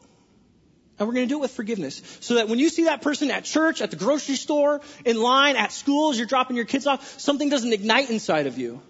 And 1.00 1.08
we're 1.08 1.16
going 1.16 1.28
to 1.28 1.34
do 1.34 1.40
it 1.40 1.42
with 1.42 1.52
forgiveness. 1.52 2.02
So 2.20 2.36
that 2.36 2.50
when 2.50 2.60
you 2.60 2.68
see 2.68 2.84
that 2.84 3.02
person 3.02 3.32
at 3.32 3.46
church, 3.46 3.82
at 3.82 3.92
the 3.92 3.96
grocery 3.96 4.36
store, 4.36 4.82
in 5.06 5.20
line, 5.20 5.56
at 5.56 5.72
school, 5.72 6.12
as 6.12 6.20
you're 6.20 6.28
dropping 6.28 6.58
your 6.58 6.66
kids 6.66 6.86
off, 6.86 7.20
something 7.20 7.50
doesn't 7.50 7.72
ignite 7.72 8.10
inside 8.10 8.46
of 8.46 8.58
you. 8.58 8.82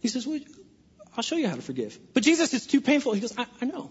He 0.00 0.08
says, 0.08 0.26
well, 0.26 0.40
I'll 1.16 1.22
show 1.22 1.36
you 1.36 1.48
how 1.48 1.54
to 1.54 1.62
forgive. 1.62 1.98
But 2.12 2.22
Jesus, 2.22 2.52
it's 2.52 2.66
too 2.66 2.80
painful. 2.80 3.12
He 3.14 3.20
goes, 3.20 3.36
I, 3.38 3.46
I 3.60 3.64
know. 3.64 3.90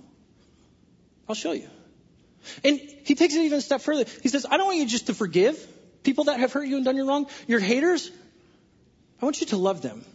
I'll 1.27 1.35
show 1.35 1.53
you. 1.53 1.67
And 2.63 2.79
he 2.79 3.15
takes 3.15 3.33
it 3.33 3.41
even 3.41 3.57
a 3.57 3.61
step 3.61 3.81
further. 3.81 4.05
He 4.21 4.29
says, 4.29 4.45
I 4.49 4.57
don't 4.57 4.67
want 4.67 4.77
you 4.77 4.85
just 4.85 5.07
to 5.07 5.13
forgive 5.13 5.57
people 6.03 6.25
that 6.25 6.39
have 6.39 6.53
hurt 6.53 6.67
you 6.67 6.75
and 6.75 6.85
done 6.85 6.97
you 6.97 7.07
wrong. 7.07 7.27
Your 7.47 7.59
haters, 7.59 8.11
I 9.21 9.25
want 9.25 9.41
you 9.41 9.47
to 9.47 9.57
love 9.57 9.81
them. 9.81 10.05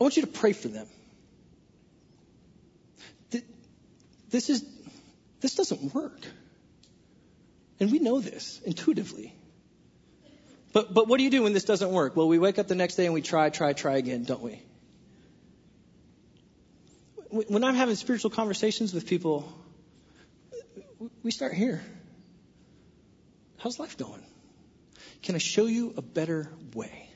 I 0.00 0.02
want 0.02 0.16
you 0.16 0.22
to 0.22 0.28
pray 0.28 0.52
for 0.52 0.68
them. 0.68 0.88
This 4.30 4.50
is, 4.50 4.64
this 5.40 5.54
doesn't 5.54 5.94
work. 5.94 6.20
And 7.78 7.92
we 7.92 8.00
know 8.00 8.20
this 8.20 8.60
intuitively. 8.64 9.32
But, 10.72 10.92
but 10.92 11.06
what 11.06 11.18
do 11.18 11.22
you 11.24 11.30
do 11.30 11.44
when 11.44 11.52
this 11.52 11.62
doesn't 11.62 11.92
work? 11.92 12.16
Well, 12.16 12.26
we 12.26 12.40
wake 12.40 12.58
up 12.58 12.66
the 12.66 12.74
next 12.74 12.96
day 12.96 13.04
and 13.04 13.14
we 13.14 13.22
try, 13.22 13.50
try, 13.50 13.74
try 13.74 13.96
again, 13.96 14.24
don't 14.24 14.42
we? 14.42 14.60
When 17.34 17.64
I'm 17.64 17.74
having 17.74 17.96
spiritual 17.96 18.30
conversations 18.30 18.94
with 18.94 19.08
people, 19.08 19.52
we 21.24 21.32
start 21.32 21.52
here. 21.52 21.82
How's 23.58 23.80
life 23.80 23.98
going? 23.98 24.22
Can 25.24 25.34
I 25.34 25.38
show 25.38 25.66
you 25.66 25.94
a 25.96 26.02
better 26.02 26.48
way? 26.74 27.08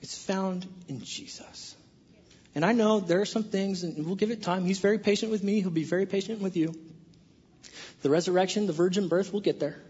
It's 0.00 0.16
found 0.16 0.66
in 0.88 1.04
Jesus. 1.04 1.76
And 2.54 2.64
I 2.64 2.72
know 2.72 3.00
there 3.00 3.20
are 3.20 3.26
some 3.26 3.44
things, 3.44 3.82
and 3.82 4.06
we'll 4.06 4.14
give 4.14 4.30
it 4.30 4.42
time. 4.42 4.64
He's 4.64 4.78
very 4.78 4.98
patient 4.98 5.30
with 5.30 5.44
me. 5.44 5.60
He'll 5.60 5.68
be 5.68 5.84
very 5.84 6.06
patient 6.06 6.40
with 6.40 6.56
you. 6.56 6.72
The 8.00 8.08
resurrection, 8.08 8.66
the 8.66 8.72
virgin 8.72 9.08
birth, 9.08 9.34
we'll 9.34 9.42
get 9.42 9.60
there. 9.60 9.82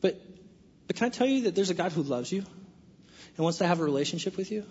But, 0.00 0.18
but 0.86 0.96
can 0.96 1.08
I 1.08 1.10
tell 1.10 1.26
you 1.26 1.42
that 1.42 1.54
there's 1.54 1.68
a 1.68 1.74
God 1.74 1.92
who 1.92 2.02
loves 2.02 2.32
you 2.32 2.46
and 3.36 3.44
wants 3.44 3.58
to 3.58 3.66
have 3.66 3.80
a 3.80 3.84
relationship 3.84 4.38
with 4.38 4.50
you? 4.50 4.64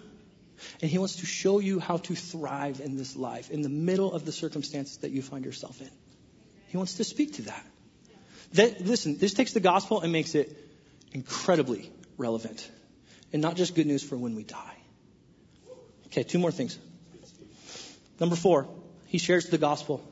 And 0.82 0.90
he 0.90 0.98
wants 0.98 1.18
to 1.18 1.26
show 1.26 1.60
you 1.60 1.80
how 1.80 1.98
to 1.98 2.16
thrive 2.16 2.80
in 2.80 2.96
this 2.96 3.16
life, 3.16 3.52
in 3.52 3.62
the 3.62 3.70
middle 3.70 4.14
of 4.14 4.26
the 4.26 4.32
circumstances 4.32 4.98
that 4.98 5.12
you 5.12 5.22
find 5.22 5.46
yourself 5.46 5.82
in. 5.82 5.90
He 6.68 6.78
wants 6.78 6.96
to 6.96 7.04
speak 7.04 7.34
to 7.36 7.42
that. 7.44 7.66
that 8.54 8.82
listen, 8.82 9.18
this 9.18 9.34
takes 9.34 9.54
the 9.54 9.60
gospel 9.60 10.02
and 10.02 10.12
makes 10.12 10.36
it 10.36 10.58
incredibly 11.12 11.92
relevant. 12.18 12.70
And 13.32 13.42
not 13.42 13.56
just 13.56 13.76
good 13.76 13.88
news 13.88 14.04
for 14.04 14.18
when 14.18 14.36
we 14.36 14.44
die. 14.44 14.78
Okay, 16.08 16.24
two 16.24 16.40
more 16.40 16.52
things. 16.52 16.78
Number 18.20 18.36
four, 18.36 18.68
he 19.08 19.18
shares 19.18 19.48
the 19.48 19.58
gospel, 19.58 20.04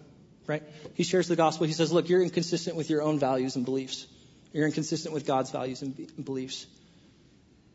right? 0.47 0.63
He 0.95 1.03
shares 1.03 1.27
the 1.27 1.35
gospel. 1.35 1.67
He 1.67 1.73
says, 1.73 1.91
look, 1.91 2.09
you're 2.09 2.23
inconsistent 2.23 2.75
with 2.75 2.89
your 2.89 3.03
own 3.03 3.19
values 3.19 3.55
and 3.55 3.65
beliefs. 3.65 4.07
You're 4.53 4.65
inconsistent 4.65 5.13
with 5.13 5.25
God's 5.25 5.51
values 5.51 5.81
and 5.81 6.25
beliefs. 6.25 6.65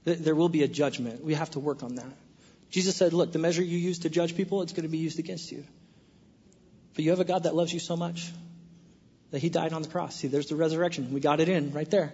There 0.04 0.34
will 0.34 0.48
be 0.48 0.62
a 0.62 0.68
judgment. 0.68 1.24
We 1.24 1.34
have 1.34 1.50
to 1.50 1.60
work 1.60 1.82
on 1.82 1.96
that. 1.96 2.12
Jesus 2.70 2.96
said, 2.96 3.12
look, 3.12 3.32
the 3.32 3.38
measure 3.38 3.62
you 3.62 3.78
use 3.78 4.00
to 4.00 4.10
judge 4.10 4.36
people, 4.36 4.62
it's 4.62 4.72
going 4.72 4.82
to 4.82 4.88
be 4.88 4.98
used 4.98 5.18
against 5.18 5.52
you. 5.52 5.64
But 6.94 7.04
you 7.04 7.10
have 7.10 7.20
a 7.20 7.24
God 7.24 7.44
that 7.44 7.54
loves 7.54 7.72
you 7.72 7.78
so 7.78 7.96
much 7.96 8.30
that 9.30 9.40
he 9.40 9.48
died 9.48 9.72
on 9.72 9.82
the 9.82 9.88
cross. 9.88 10.16
See, 10.16 10.28
there's 10.28 10.46
the 10.46 10.56
resurrection. 10.56 11.12
We 11.12 11.20
got 11.20 11.40
it 11.40 11.48
in 11.48 11.72
right 11.72 11.90
there. 11.90 12.12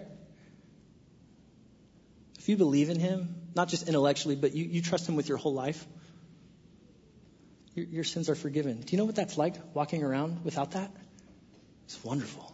If 2.37 2.49
you 2.49 2.57
believe 2.57 2.89
in 2.89 2.99
him, 2.99 3.35
not 3.55 3.69
just 3.69 3.87
intellectually, 3.87 4.35
but 4.35 4.53
you, 4.53 4.65
you 4.65 4.81
trust 4.81 5.07
him 5.07 5.15
with 5.15 5.29
your 5.29 5.37
whole 5.37 5.53
life, 5.53 5.85
your, 7.73 7.85
your 7.85 8.03
sins 8.03 8.29
are 8.29 8.35
forgiven. 8.35 8.81
Do 8.81 8.91
you 8.91 8.97
know 8.97 9.05
what 9.05 9.15
that's 9.15 9.37
like 9.37 9.55
walking 9.73 10.03
around 10.03 10.43
without 10.43 10.71
that? 10.71 10.91
It's 11.85 12.03
wonderful. 12.03 12.53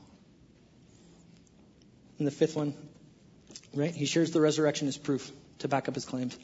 And 2.20 2.28
the 2.28 2.32
fifth 2.32 2.56
one, 2.56 2.74
right? 3.74 3.96
He 3.96 4.06
shares 4.06 4.32
the 4.32 4.42
resurrection 4.42 4.88
as 4.88 4.98
proof 4.98 5.32
to 5.60 5.68
back 5.68 5.88
up 5.88 5.96
his 5.96 6.06
claims. 6.06 6.38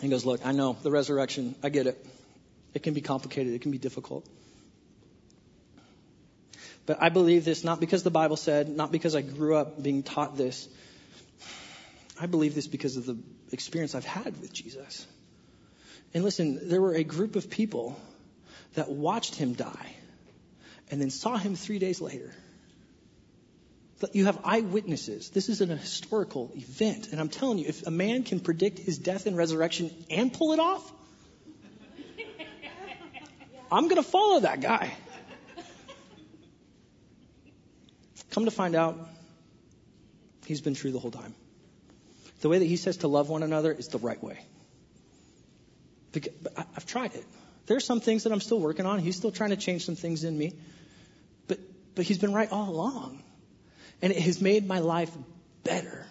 He 0.00 0.08
goes, 0.08 0.24
Look, 0.24 0.44
I 0.44 0.52
know 0.52 0.76
the 0.82 0.90
resurrection, 0.90 1.54
I 1.62 1.68
get 1.68 1.86
it. 1.86 2.04
It 2.74 2.82
can 2.82 2.94
be 2.94 3.00
complicated, 3.00 3.54
it 3.54 3.62
can 3.62 3.70
be 3.70 3.78
difficult. 3.78 4.26
But 6.84 7.02
I 7.02 7.08
believe 7.08 7.44
this 7.44 7.64
not 7.64 7.80
because 7.80 8.02
the 8.04 8.10
Bible 8.10 8.36
said, 8.36 8.68
not 8.68 8.92
because 8.92 9.16
I 9.16 9.22
grew 9.22 9.56
up 9.56 9.82
being 9.82 10.02
taught 10.04 10.36
this. 10.36 10.68
I 12.18 12.26
believe 12.26 12.54
this 12.54 12.68
because 12.68 12.96
of 12.96 13.06
the 13.06 13.18
experience 13.50 13.94
I've 13.94 14.04
had 14.04 14.40
with 14.40 14.52
Jesus. 14.52 15.06
And 16.14 16.22
listen, 16.22 16.68
there 16.68 16.80
were 16.80 16.94
a 16.94 17.04
group 17.04 17.36
of 17.36 17.50
people 17.50 17.98
that 18.74 18.88
watched 18.88 19.34
him 19.34 19.54
die 19.54 19.94
and 20.90 21.00
then 21.00 21.10
saw 21.10 21.36
him 21.36 21.56
three 21.56 21.78
days 21.78 22.00
later. 22.00 22.32
You 24.12 24.26
have 24.26 24.38
eyewitnesses. 24.44 25.30
This 25.30 25.48
is 25.48 25.62
an 25.62 25.70
historical 25.70 26.52
event. 26.54 27.08
And 27.12 27.20
I'm 27.20 27.30
telling 27.30 27.58
you, 27.58 27.66
if 27.66 27.86
a 27.86 27.90
man 27.90 28.24
can 28.24 28.40
predict 28.40 28.78
his 28.78 28.98
death 28.98 29.26
and 29.26 29.36
resurrection 29.36 29.90
and 30.10 30.32
pull 30.32 30.52
it 30.52 30.60
off, 30.60 30.92
I'm 33.72 33.84
going 33.84 33.96
to 33.96 34.08
follow 34.08 34.40
that 34.40 34.60
guy. 34.60 34.92
Come 38.30 38.44
to 38.44 38.50
find 38.50 38.76
out, 38.76 38.98
he's 40.44 40.60
been 40.60 40.74
true 40.74 40.92
the 40.92 40.98
whole 40.98 41.10
time. 41.10 41.34
The 42.42 42.50
way 42.50 42.58
that 42.58 42.66
he 42.66 42.76
says 42.76 42.98
to 42.98 43.08
love 43.08 43.30
one 43.30 43.42
another 43.42 43.72
is 43.72 43.88
the 43.88 43.98
right 43.98 44.22
way. 44.22 44.38
I've 46.56 46.86
tried 46.86 47.14
it. 47.14 47.24
There 47.66 47.76
are 47.76 47.80
some 47.80 48.00
things 48.00 48.24
that 48.24 48.32
I'm 48.32 48.40
still 48.40 48.60
working 48.60 48.84
on. 48.86 48.98
He's 48.98 49.16
still 49.16 49.32
trying 49.32 49.50
to 49.50 49.56
change 49.56 49.86
some 49.86 49.96
things 49.96 50.22
in 50.22 50.36
me. 50.36 50.52
But, 51.48 51.58
but 51.94 52.04
he's 52.04 52.18
been 52.18 52.34
right 52.34 52.50
all 52.52 52.68
along. 52.68 53.22
And 54.02 54.12
it 54.12 54.20
has 54.20 54.40
made 54.40 54.66
my 54.66 54.80
life 54.80 55.10
better. 55.64 56.06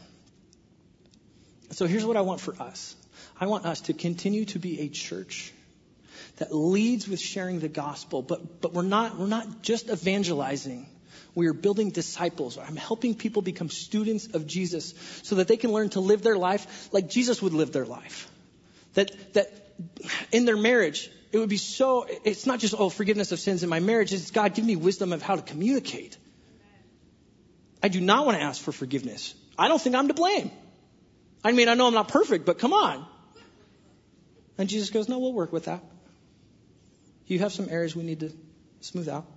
So 1.72 1.86
here's 1.86 2.06
what 2.06 2.18
I 2.18 2.22
want 2.22 2.42
for 2.42 2.56
us. 2.62 2.96
I 3.40 3.48
want 3.48 3.66
us 3.66 3.82
to 3.82 3.94
continue 3.94 4.46
to 4.46 4.60
be 4.60 4.82
a 4.82 4.90
church 4.90 5.54
that 6.38 6.54
leads 6.54 7.08
with 7.08 7.20
sharing 7.20 7.60
the 7.60 7.70
gospel, 7.70 8.22
but, 8.22 8.62
but 8.62 8.74
we're 8.74 8.84
not, 8.84 9.18
we're 9.18 9.28
not 9.28 9.62
just 9.62 9.90
evangelizing. 9.90 10.88
We 11.34 11.48
are 11.48 11.54
building 11.54 11.92
disciples. 11.92 12.58
I'm 12.58 12.76
helping 12.76 13.16
people 13.16 13.42
become 13.42 13.70
students 13.70 14.28
of 14.34 14.48
Jesus 14.48 14.94
so 15.24 15.36
that 15.36 15.48
they 15.48 15.58
can 15.58 15.72
learn 15.72 15.90
to 15.90 16.00
live 16.00 16.24
their 16.24 16.38
life 16.38 16.90
like 16.94 17.10
Jesus 17.10 17.42
would 17.42 17.54
live 17.54 17.72
their 17.72 17.86
life. 17.86 18.30
That, 18.94 19.12
that 19.34 19.52
in 20.32 20.46
their 20.46 20.58
marriage, 20.58 21.10
it 21.32 21.40
would 21.40 21.50
be 21.50 21.58
so, 21.58 22.06
it's 22.24 22.46
not 22.46 22.60
just, 22.60 22.74
oh, 22.78 22.90
forgiveness 22.90 23.34
of 23.34 23.40
sins 23.40 23.64
in 23.64 23.70
my 23.70 23.82
marriage. 23.82 24.14
It's 24.14 24.32
God, 24.32 24.54
give 24.54 24.64
me 24.64 24.78
wisdom 24.78 25.12
of 25.12 25.22
how 25.22 25.36
to 25.36 25.42
communicate. 25.42 26.18
I 27.86 27.88
do 27.88 28.02
not 28.02 28.26
want 28.26 28.36
to 28.36 28.44
ask 28.44 28.64
for 28.64 28.72
forgiveness. 28.72 29.36
I 29.60 29.68
don't 29.68 29.80
think 29.80 29.96
I'm 29.96 30.08
to 30.08 30.16
blame. 30.16 30.50
I 31.44 31.52
mean, 31.52 31.70
I 31.70 31.76
know 31.76 31.86
I'm 31.86 31.94
not 31.94 32.08
perfect, 32.08 32.44
but 32.44 32.58
come 32.58 32.74
on. 32.74 33.06
And 34.58 34.68
Jesus 34.68 34.90
goes, 34.90 35.08
no, 35.08 35.20
we'll 35.20 35.34
work 35.34 35.54
with 35.54 35.66
that. 35.66 35.84
You 37.28 37.38
have 37.38 37.54
some 37.54 37.70
areas 37.70 37.96
we 37.96 38.02
need 38.02 38.22
to 38.22 38.32
smooth 38.82 39.08
out. 39.08 39.28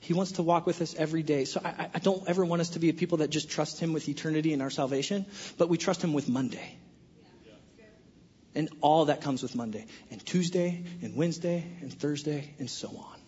He 0.00 0.14
wants 0.14 0.32
to 0.32 0.42
walk 0.42 0.64
with 0.64 0.80
us 0.80 0.94
every 0.94 1.22
day. 1.22 1.44
So 1.44 1.60
I, 1.62 1.90
I, 1.92 1.98
don't 1.98 2.26
ever 2.26 2.42
want 2.42 2.62
us 2.62 2.70
to 2.70 2.78
be 2.78 2.90
people 2.92 3.18
that 3.18 3.28
just 3.28 3.50
trust 3.50 3.78
Him 3.78 3.92
with 3.92 4.08
eternity 4.08 4.54
and 4.54 4.62
our 4.62 4.70
salvation, 4.70 5.26
but 5.58 5.68
we 5.68 5.76
trust 5.76 6.02
Him 6.02 6.14
with 6.14 6.26
Monday. 6.26 6.78
And 8.54 8.70
all 8.80 9.04
that 9.04 9.20
comes 9.20 9.42
with 9.42 9.54
Monday, 9.54 9.84
and 10.10 10.24
Tuesday, 10.24 10.82
and 11.02 11.14
Wednesday, 11.14 11.66
and 11.82 11.92
Thursday, 11.92 12.54
and 12.58 12.70
so 12.70 12.88
on. 12.88 13.20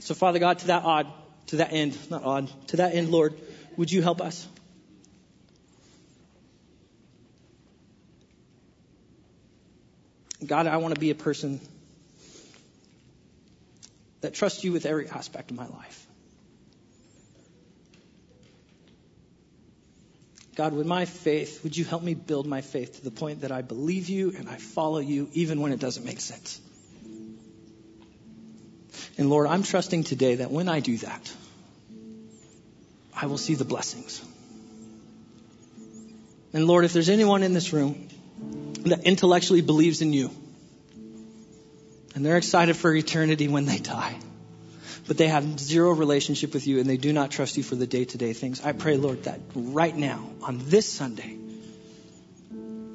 So, 0.00 0.12
Father 0.14 0.38
God, 0.38 0.58
to 0.58 0.66
that 0.66 0.84
odd, 0.84 1.06
to 1.48 1.56
that 1.56 1.72
end, 1.72 1.96
not 2.10 2.24
odd, 2.24 2.68
to 2.68 2.76
that 2.78 2.94
end, 2.94 3.10
Lord, 3.10 3.34
would 3.76 3.90
you 3.90 4.02
help 4.02 4.20
us? 4.20 4.46
God, 10.44 10.66
I 10.66 10.76
want 10.78 10.94
to 10.94 11.00
be 11.00 11.10
a 11.10 11.14
person 11.14 11.60
that 14.20 14.34
trusts 14.34 14.64
you 14.64 14.72
with 14.72 14.86
every 14.86 15.08
aspect 15.08 15.50
of 15.50 15.56
my 15.56 15.66
life. 15.66 16.06
God, 20.56 20.72
with 20.72 20.86
my 20.86 21.04
faith, 21.04 21.62
would 21.62 21.76
you 21.76 21.84
help 21.84 22.02
me 22.02 22.14
build 22.14 22.46
my 22.46 22.62
faith 22.62 22.96
to 22.96 23.04
the 23.04 23.10
point 23.10 23.42
that 23.42 23.52
I 23.52 23.60
believe 23.60 24.08
you 24.08 24.32
and 24.36 24.48
I 24.48 24.56
follow 24.56 24.98
you 24.98 25.28
even 25.34 25.60
when 25.60 25.72
it 25.72 25.80
doesn't 25.80 26.04
make 26.04 26.20
sense? 26.20 26.60
And 29.18 29.30
Lord, 29.30 29.46
I'm 29.46 29.62
trusting 29.62 30.04
today 30.04 30.36
that 30.36 30.50
when 30.50 30.68
I 30.68 30.80
do 30.80 30.98
that, 30.98 31.32
I 33.14 33.26
will 33.26 33.38
see 33.38 33.54
the 33.54 33.64
blessings. 33.64 34.22
And 36.52 36.66
Lord, 36.66 36.84
if 36.84 36.92
there's 36.92 37.08
anyone 37.08 37.42
in 37.42 37.54
this 37.54 37.72
room 37.72 38.08
that 38.84 39.04
intellectually 39.04 39.62
believes 39.62 40.02
in 40.02 40.12
you, 40.12 40.30
and 42.14 42.24
they're 42.24 42.36
excited 42.36 42.76
for 42.76 42.94
eternity 42.94 43.48
when 43.48 43.66
they 43.66 43.78
die, 43.78 44.16
but 45.06 45.18
they 45.18 45.28
have 45.28 45.58
zero 45.60 45.92
relationship 45.92 46.52
with 46.52 46.66
you 46.66 46.80
and 46.80 46.88
they 46.88 46.96
do 46.96 47.12
not 47.12 47.30
trust 47.30 47.56
you 47.56 47.62
for 47.62 47.74
the 47.74 47.86
day 47.86 48.04
to 48.04 48.18
day 48.18 48.32
things, 48.32 48.64
I 48.64 48.72
pray, 48.72 48.96
Lord, 48.96 49.24
that 49.24 49.40
right 49.54 49.96
now, 49.96 50.30
on 50.42 50.60
this 50.64 50.90
Sunday, 50.90 51.36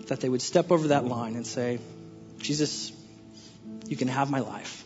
that 0.08 0.20
they 0.20 0.30
would 0.30 0.42
step 0.42 0.72
over 0.72 0.90
that 0.90 1.06
line 1.06 1.36
and 1.36 1.48
say, 1.48 1.80
Jesus, 2.40 2.92
you 3.88 3.96
can 3.96 4.08
have 4.08 4.30
my 4.30 4.40
life. 4.40 4.84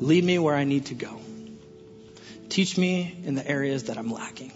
Lead 0.00 0.24
me 0.24 0.38
where 0.38 0.56
I 0.56 0.64
need 0.64 0.86
to 0.86 0.94
go. 0.94 1.20
Teach 2.48 2.78
me 2.78 3.16
in 3.24 3.34
the 3.34 3.46
areas 3.46 3.84
that 3.84 3.98
I'm 3.98 4.10
lacking. 4.10 4.50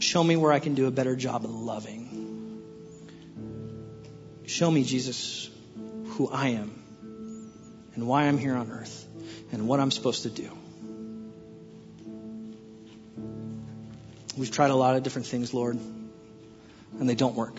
Show 0.00 0.22
me 0.22 0.36
where 0.36 0.52
I 0.52 0.58
can 0.58 0.74
do 0.74 0.86
a 0.86 0.90
better 0.90 1.14
job 1.14 1.44
of 1.44 1.50
loving. 1.50 2.60
Show 4.46 4.68
me, 4.68 4.82
Jesus, 4.82 5.48
who 6.10 6.28
I 6.28 6.48
am 6.48 6.72
and 7.94 8.08
why 8.08 8.24
I'm 8.24 8.36
here 8.36 8.56
on 8.56 8.70
earth 8.72 9.06
and 9.52 9.68
what 9.68 9.78
I'm 9.78 9.92
supposed 9.92 10.24
to 10.24 10.30
do. 10.30 10.50
We've 14.36 14.50
tried 14.50 14.70
a 14.70 14.76
lot 14.76 14.96
of 14.96 15.04
different 15.04 15.28
things, 15.28 15.54
Lord, 15.54 15.76
and 16.98 17.08
they 17.08 17.14
don't 17.14 17.36
work. 17.36 17.54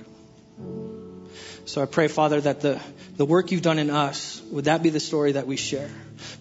So 1.65 1.81
I 1.81 1.85
pray, 1.85 2.07
Father, 2.07 2.41
that 2.41 2.61
the, 2.61 2.79
the 3.15 3.25
work 3.25 3.51
you've 3.51 3.61
done 3.61 3.79
in 3.79 3.89
us, 3.89 4.41
would 4.51 4.65
that 4.65 4.83
be 4.83 4.89
the 4.89 4.99
story 4.99 5.33
that 5.33 5.47
we 5.47 5.55
share? 5.55 5.89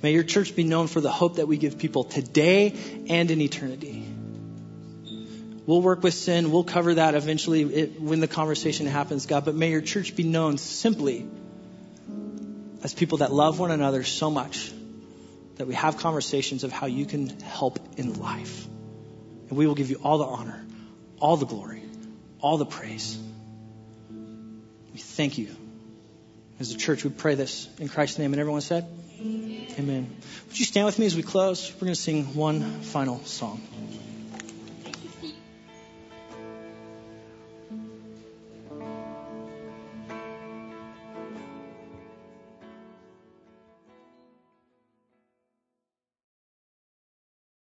May 0.03 0.13
your 0.13 0.23
church 0.23 0.55
be 0.55 0.65
known 0.65 0.87
for 0.87 1.01
the 1.01 1.11
hope 1.11 1.37
that 1.37 1.49
we 1.49 1.57
give 1.57 1.79
people 1.79 2.05
today 2.05 2.75
and 3.09 3.31
in 3.31 3.41
eternity. 3.41 4.05
We'll 5.67 5.83
work 5.83 6.03
with 6.03 6.15
sin. 6.15 6.51
We'll 6.51 6.65
cover 6.65 6.95
that 6.95 7.15
eventually 7.15 7.63
it, 7.63 8.01
when 8.01 8.21
the 8.21 8.29
conversation 8.29 8.87
happens, 8.87 9.27
God. 9.27 9.45
But 9.45 9.55
may 9.55 9.71
your 9.71 9.83
church 9.83 10.17
be 10.17 10.23
known 10.23 10.57
simply 10.57 11.27
as 12.83 12.95
people 12.95 13.19
that 13.19 13.33
love 13.33 13.59
one 13.59 13.71
another 13.71 14.05
so 14.05 14.31
much 14.31 14.73
that 15.57 15.67
we 15.67 15.75
have 15.75 15.99
conversations 15.99 16.65
of 16.65 16.73
how 16.73 16.87
you 16.87 17.05
can 17.05 17.29
help 17.41 17.79
in 17.99 18.21
life. 18.21 18.67
And 19.49 19.59
we 19.59 19.67
will 19.67 19.75
give 19.75 19.91
you 19.91 19.97
all 19.97 20.19
the 20.19 20.25
honor, 20.25 20.65
all 21.19 21.37
the 21.37 21.47
glory, 21.47 21.83
all 22.41 22.57
the 22.57 22.67
praise. 22.67 23.19
We 24.11 25.01
thank 25.01 25.37
you. 25.37 25.55
As 26.61 26.73
a 26.73 26.79
church, 26.79 27.05
we 27.05 27.11
pray 27.11 27.35
this 27.35 27.69
in 27.79 27.89
Christ's 27.89 28.19
name. 28.19 28.33
And 28.33 28.41
everyone 28.41 28.63
said, 28.63 28.87
Amen. 29.21 30.17
Would 30.49 30.59
you 30.59 30.65
stand 30.65 30.87
with 30.87 30.99
me 30.99 31.07
as 31.07 31.17
we 31.17 31.23
close? 31.23 31.73
We're 31.75 31.87
going 31.87 31.95
to 31.95 32.01
sing 32.01 32.35
one 32.35 32.83
final 32.83 33.21
song. 33.25 33.61